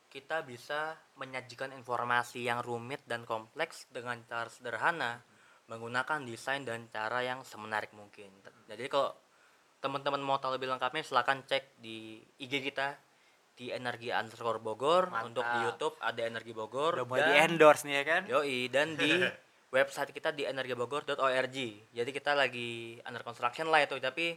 kita 0.07 0.37
bisa 0.41 0.79
menyajikan 1.15 1.73
informasi 1.73 2.39
yang 2.41 2.61
rumit 2.61 3.01
dan 3.03 3.25
kompleks 3.25 3.89
dengan 3.89 4.21
cara 4.23 4.47
sederhana 4.47 5.19
menggunakan 5.65 6.21
desain 6.23 6.61
dan 6.61 6.85
cara 6.87 7.19
yang 7.19 7.41
semenarik 7.41 7.89
mungkin. 7.91 8.29
Jadi 8.69 8.85
kalau 8.85 9.17
teman-teman 9.81 10.21
mau 10.21 10.37
tahu 10.37 10.55
lebih 10.55 10.69
lengkapnya 10.69 11.01
silahkan 11.01 11.41
cek 11.41 11.77
di 11.77 12.17
IG 12.37 12.61
kita 12.63 12.93
di 13.55 13.71
energi 13.71 14.11
underscore 14.11 14.59
Bogor 14.59 15.07
Mantap. 15.07 15.27
untuk 15.31 15.45
di 15.47 15.59
YouTube 15.63 15.95
ada 16.03 16.21
energi 16.27 16.51
Bogor 16.51 16.99
Udah 16.99 17.07
mulai 17.07 17.23
di 17.31 17.33
endorse 17.39 17.87
nih 17.87 17.95
ya 17.95 18.03
kan. 18.03 18.21
Yoi 18.27 18.59
dan 18.67 18.99
di 18.99 19.11
website 19.75 20.11
kita 20.11 20.35
di 20.35 20.43
energibogor.org. 20.43 21.57
Jadi 21.91 22.09
kita 22.11 22.31
lagi 22.35 22.99
under 23.03 23.23
construction 23.23 23.67
lah 23.67 23.83
itu, 23.83 23.99
tapi 23.99 24.35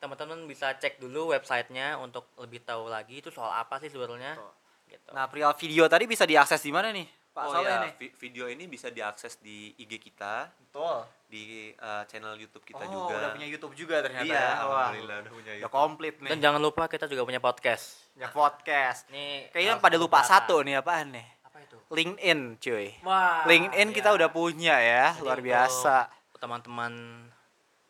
teman-teman 0.00 0.48
bisa 0.48 0.74
cek 0.74 0.96
dulu 0.98 1.36
websitenya 1.36 2.00
untuk 2.00 2.32
lebih 2.40 2.64
tahu 2.64 2.88
lagi 2.88 3.20
itu 3.20 3.28
soal 3.28 3.52
apa 3.52 3.78
sih 3.78 3.92
sebetulnya. 3.92 4.34
Betul. 4.34 4.52
Gitu. 4.90 5.08
Nah, 5.14 5.30
perihal 5.30 5.54
video 5.54 5.86
tadi 5.86 6.04
bisa 6.10 6.26
diakses 6.26 6.58
di 6.66 6.72
mana 6.74 6.90
nih? 6.90 7.06
Pak 7.40 7.48
oh 7.48 7.52
Soleh 7.56 7.72
ya, 7.72 7.78
nih. 7.88 7.92
vi- 7.96 8.14
video 8.20 8.44
ini 8.52 8.68
bisa 8.68 8.92
diakses 8.92 9.40
di 9.40 9.72
IG 9.80 9.96
kita, 9.96 10.52
Betul. 10.52 11.08
di 11.32 11.72
eh, 11.72 12.02
channel 12.04 12.36
YouTube 12.36 12.68
kita 12.68 12.84
oh, 12.84 12.92
juga. 12.92 13.16
udah 13.16 13.30
punya 13.32 13.48
YouTube 13.48 13.72
juga 13.72 14.04
ternyata. 14.04 14.28
Iya, 14.28 14.36
ya. 14.36 14.48
Wah, 14.60 14.60
alhamdulillah 14.60 15.16
udah 15.24 15.32
punya 15.32 15.52
Udah 15.56 15.60
YouTube. 15.64 15.72
komplit 15.72 16.14
nih. 16.20 16.30
Dan 16.36 16.38
jangan 16.44 16.60
lupa 16.60 16.84
kita 16.84 17.08
juga 17.08 17.22
punya 17.24 17.40
podcast. 17.40 18.12
Ya 18.12 18.28
podcast. 18.28 19.08
Nih 19.08 19.48
Kayaknya 19.56 19.74
pada 19.80 19.96
lupa 19.96 20.20
beberapa. 20.20 20.32
satu 20.36 20.60
nih 20.60 20.74
apaan 20.84 21.08
nih? 21.16 21.26
Apa 21.48 21.58
itu? 21.64 21.76
LinkedIn, 21.88 22.40
cuy. 22.60 22.86
Wah. 23.08 23.48
LinkedIn 23.48 23.88
kita 23.96 24.08
iya. 24.12 24.16
udah 24.20 24.28
punya 24.28 24.76
ya, 24.76 25.04
Jadi 25.16 25.24
luar 25.24 25.40
biasa. 25.40 25.96
Teman-teman 26.36 26.92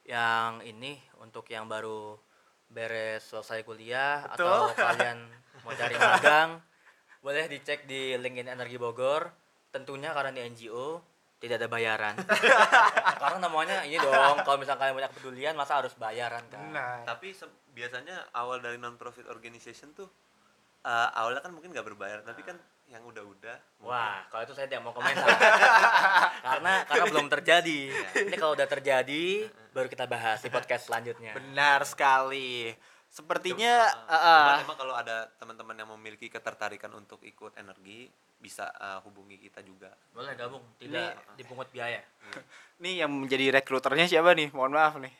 yang 0.06 0.62
ini 0.62 1.02
untuk 1.18 1.42
yang 1.50 1.66
baru 1.66 2.14
beres 2.70 3.26
selesai 3.26 3.66
kuliah 3.66 4.30
atau 4.30 4.70
Betul. 4.70 4.78
kalian 4.78 5.18
mau 5.66 5.74
cari 5.74 5.94
magang 5.98 6.50
boleh 7.24 7.50
dicek 7.52 7.84
di 7.84 8.16
LinkedIn 8.16 8.48
Energi 8.48 8.78
Bogor. 8.80 9.39
Tentunya 9.70 10.10
karena 10.10 10.30
di 10.30 10.42
NGO 10.44 10.98
tidak 11.40 11.56
ada 11.56 11.68
bayaran. 11.68 12.14
karena 13.22 13.38
namanya 13.40 13.80
ini 13.82 13.96
dong, 13.96 14.44
kalau 14.44 14.60
misalnya 14.60 14.76
kalian 14.78 14.96
punya 14.98 15.08
kepedulian 15.08 15.54
masa 15.56 15.80
harus 15.80 15.96
bayaran 15.96 16.44
kan? 16.46 16.60
Nah, 16.68 17.00
Tapi 17.02 17.32
biasanya 17.70 18.28
awal 18.34 18.60
dari 18.60 18.76
non 18.76 18.98
profit 18.98 19.24
organization 19.24 19.94
tuh 19.94 20.10
eh, 20.80 21.08
awalnya 21.14 21.40
kan 21.40 21.52
mungkin 21.52 21.70
nggak 21.70 21.86
berbayar, 21.86 22.20
tapi 22.20 22.40
kan 22.40 22.56
yang 22.90 23.06
udah-udah 23.06 23.56
mungkin- 23.78 23.88
Wah, 23.88 24.26
kalau 24.26 24.42
itu 24.42 24.52
saya 24.52 24.66
tidak 24.66 24.82
mau 24.82 24.90
komentar. 24.90 25.22
karena 26.46 26.72
karena 26.84 27.04
belum 27.06 27.28
terjadi. 27.30 27.80
Ini 28.26 28.34
kalau 28.34 28.52
udah 28.52 28.66
terjadi 28.66 29.24
baru 29.70 29.86
kita 29.86 30.04
bahas 30.04 30.42
di 30.42 30.50
podcast 30.50 30.90
selanjutnya. 30.90 31.32
benar 31.32 31.86
sekali. 31.86 32.74
Sepertinya 33.10 33.90
Cuma, 33.90 34.06
eh, 34.06 34.14
eh, 34.14 34.38
cuman 34.38 34.54
eh, 34.54 34.64
emang 34.64 34.78
kalau 34.78 34.94
ada 34.94 35.16
teman-teman 35.34 35.74
yang 35.74 35.90
memiliki 35.98 36.30
ketertarikan 36.30 36.94
untuk 36.94 37.18
ikut 37.26 37.58
energi 37.58 38.06
bisa 38.38 38.70
eh, 38.70 39.02
hubungi 39.02 39.34
kita 39.42 39.66
juga. 39.66 39.90
Boleh 40.14 40.38
gabung, 40.38 40.62
tidak 40.78 41.18
dipungut 41.34 41.66
biaya. 41.74 42.06
nih 42.82 43.02
yang 43.02 43.10
menjadi 43.10 43.50
rekruternya 43.58 44.06
siapa 44.06 44.30
nih? 44.38 44.54
Mohon 44.54 44.72
maaf 44.78 44.94
nih. 45.02 45.10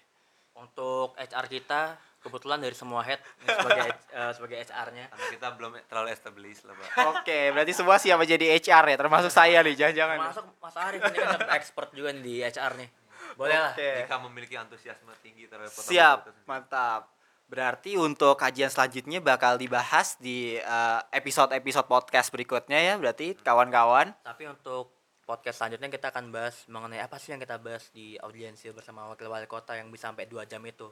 Untuk 0.55 1.19
HR 1.19 1.47
kita 1.51 1.99
kebetulan 2.21 2.61
dari 2.61 2.77
semua 2.77 3.03
head 3.03 3.19
ini 3.43 3.49
sebagai 3.49 3.91
eh, 4.23 4.33
sebagai 4.39 4.57
HR-nya. 4.71 5.05
Karena 5.11 5.27
kita 5.35 5.47
belum 5.59 5.73
terlalu 5.91 6.09
established 6.15 6.65
lah, 6.71 6.75
Pak. 6.79 6.89
Oke, 7.19 7.51
berarti 7.51 7.73
semua 7.75 7.99
siap 7.99 8.23
menjadi 8.23 8.55
HR 8.55 8.85
ya, 8.95 8.97
termasuk 9.03 9.35
saya 9.35 9.67
nih, 9.67 9.75
jangan-jangan. 9.75 10.19
Termasuk 10.31 10.47
Mas 10.63 10.77
Arif 10.79 11.01
ini 11.11 11.19
kan 11.19 11.43
expert 11.59 11.91
juga 11.91 12.15
nih 12.15 12.23
di 12.23 12.35
HR 12.47 12.73
nih. 12.79 12.89
Boleh 13.35 13.59
lah. 13.59 13.75
Oke. 13.75 13.91
Jika 14.07 14.17
memiliki 14.23 14.55
antusiasme 14.55 15.11
tinggi 15.27 15.51
terhadap 15.51 15.75
Siap, 15.75 16.19
mantap. 16.47 17.20
Berarti 17.51 17.99
untuk 17.99 18.39
kajian 18.39 18.71
selanjutnya 18.71 19.19
bakal 19.19 19.59
dibahas 19.59 20.15
di 20.17 20.55
eh, 20.55 21.01
episode-episode 21.11 21.91
podcast 21.91 22.31
berikutnya 22.31 22.79
ya, 22.79 22.95
berarti 22.95 23.35
kawan-kawan. 23.35 24.15
Tapi 24.23 24.47
untuk 24.47 24.95
podcast 25.27 25.59
selanjutnya 25.59 25.91
kita 25.91 26.15
akan 26.15 26.31
bahas 26.31 26.63
mengenai 26.67 27.03
apa 27.03 27.19
sih 27.19 27.35
yang 27.35 27.43
kita 27.43 27.59
bahas 27.59 27.91
di 27.91 28.15
audiensi 28.19 28.71
bersama 28.71 29.11
wakil 29.11 29.27
wali 29.27 29.51
kota 29.51 29.75
yang 29.75 29.91
bisa 29.91 30.11
sampai 30.11 30.31
dua 30.31 30.47
jam 30.47 30.63
itu. 30.63 30.87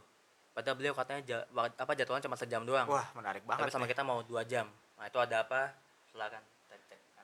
Padahal 0.50 0.74
beliau 0.74 0.94
katanya 0.98 1.22
ja- 1.22 1.46
apa 1.78 1.92
jadwalnya 1.94 2.26
cuma 2.26 2.34
sejam 2.34 2.66
doang. 2.66 2.90
Wah, 2.90 3.06
menarik 3.14 3.46
Tapi 3.46 3.50
banget. 3.54 3.70
sama 3.70 3.86
nih. 3.86 3.90
kita 3.94 4.02
mau 4.02 4.18
dua 4.26 4.42
jam. 4.42 4.66
Nah 4.98 5.06
itu 5.06 5.18
ada 5.22 5.46
apa? 5.46 5.70
Silakan. 6.10 6.42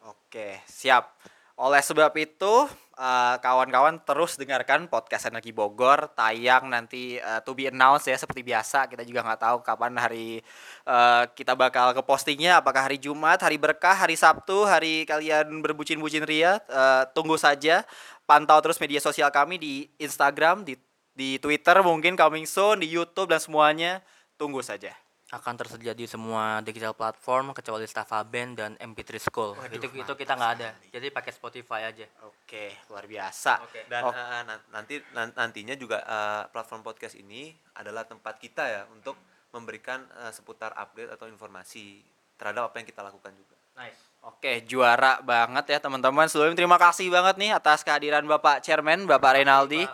Oke, 0.05 0.61
siap. 0.68 1.11
Oleh 1.54 1.78
sebab 1.78 2.10
itu, 2.18 2.66
eh, 2.98 3.36
kawan-kawan 3.38 4.02
terus 4.02 4.34
dengarkan 4.34 4.90
podcast 4.90 5.30
Energi 5.30 5.54
Bogor 5.54 6.10
tayang 6.18 6.66
nanti 6.66 7.14
eh, 7.22 7.40
to 7.46 7.54
be 7.54 7.70
announced 7.70 8.10
ya 8.10 8.18
seperti 8.18 8.42
biasa. 8.42 8.90
Kita 8.90 9.06
juga 9.06 9.22
nggak 9.22 9.38
tahu 9.38 9.56
kapan 9.62 9.94
hari 9.94 10.42
eh, 10.82 11.22
kita 11.38 11.54
bakal 11.54 11.94
ke 11.94 12.02
postingnya. 12.02 12.58
Apakah 12.58 12.90
hari 12.90 12.98
Jumat, 12.98 13.38
hari 13.38 13.54
berkah, 13.54 13.94
hari 13.94 14.18
Sabtu, 14.18 14.66
hari 14.66 15.06
kalian 15.06 15.62
berbucin-bucin 15.62 16.26
ria. 16.26 16.58
Eh, 16.66 17.02
tunggu 17.14 17.38
saja. 17.38 17.86
Pantau 18.26 18.58
terus 18.58 18.82
media 18.82 18.98
sosial 18.98 19.30
kami 19.30 19.54
di 19.62 19.86
Instagram, 20.02 20.66
di 20.66 20.74
di 21.14 21.38
Twitter 21.38 21.78
mungkin 21.86 22.18
coming 22.18 22.50
soon, 22.50 22.82
di 22.82 22.90
YouTube 22.90 23.30
dan 23.30 23.38
semuanya. 23.38 24.02
Tunggu 24.34 24.58
saja. 24.58 25.03
Akan 25.35 25.55
tersedia 25.57 25.92
di 25.92 26.05
semua 26.05 26.59
digital 26.61 26.92
platform 26.92 27.51
kecuali 27.51 27.85
Staffa 27.85 28.23
Band 28.23 28.53
dan 28.55 28.70
MP3 28.77 29.18
School. 29.20 29.55
Waduh, 29.55 29.75
itu 29.75 29.87
itu 29.92 30.12
kita 30.14 30.33
nggak 30.33 30.53
ada. 30.55 30.68
Jadi 30.88 31.07
pakai 31.09 31.31
Spotify 31.31 31.81
aja. 31.85 32.07
Oke, 32.23 32.75
luar 32.87 33.05
biasa. 33.05 33.59
Oke. 33.62 33.85
Dan 33.85 34.03
Oh. 34.03 34.12
nan- 34.12 34.64
nanti 34.70 35.03
nan- 35.11 35.35
nantinya 35.35 35.75
juga 35.75 35.99
eh, 36.01 36.42
platform 36.49 36.83
podcast 36.83 37.14
ini 37.14 37.51
adalah 37.75 38.05
tempat 38.05 38.38
kita 38.38 38.62
ya 38.64 38.83
untuk 38.88 39.18
memberikan 39.51 40.03
eh, 40.23 40.31
seputar 40.31 40.70
update 40.73 41.11
atau 41.11 41.27
informasi 41.27 42.03
terhadap 42.35 42.70
apa 42.70 42.79
yang 42.79 42.87
kita 42.87 43.01
lakukan 43.01 43.33
juga. 43.33 43.53
Nice. 43.74 44.04
Oke, 44.24 44.64
juara 44.64 45.20
banget 45.20 45.76
ya 45.76 45.78
teman-teman. 45.84 46.24
Sebelumnya 46.32 46.56
terima 46.56 46.80
kasih 46.80 47.12
banget 47.12 47.37
nih 47.37 47.52
atas 47.52 47.84
kehadiran 47.84 48.24
Bapak 48.24 48.64
Chairman, 48.64 49.04
Bapak 49.04 49.37
Renaldi. 49.37 49.84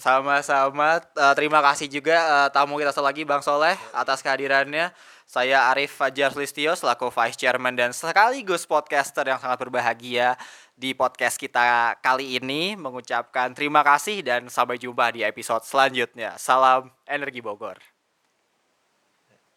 Sama-sama. 0.00 1.04
Eh, 1.04 1.34
terima 1.36 1.60
kasih 1.60 1.84
juga 1.92 2.16
eh, 2.16 2.48
tamu 2.48 2.80
kita 2.80 2.96
satu 2.96 3.04
lagi 3.04 3.28
Bang 3.28 3.44
Soleh 3.44 3.76
atas 3.92 4.24
kehadirannya. 4.24 4.88
Saya 5.28 5.68
Arif 5.68 6.00
Fajar 6.00 6.32
Listio 6.32 6.72
selaku 6.72 7.12
Vice 7.12 7.36
Chairman 7.36 7.76
dan 7.76 7.92
sekaligus 7.92 8.64
podcaster 8.64 9.28
yang 9.28 9.40
sangat 9.40 9.60
berbahagia 9.60 10.36
di 10.72 10.96
podcast 10.96 11.36
kita 11.36 12.00
kali 12.00 12.40
ini 12.40 12.72
mengucapkan 12.76 13.52
terima 13.52 13.84
kasih 13.84 14.24
dan 14.24 14.48
sampai 14.48 14.80
jumpa 14.80 15.12
di 15.12 15.28
episode 15.28 15.64
selanjutnya. 15.68 16.40
Salam 16.40 16.88
Energi 17.04 17.44
Bogor. 17.44 17.91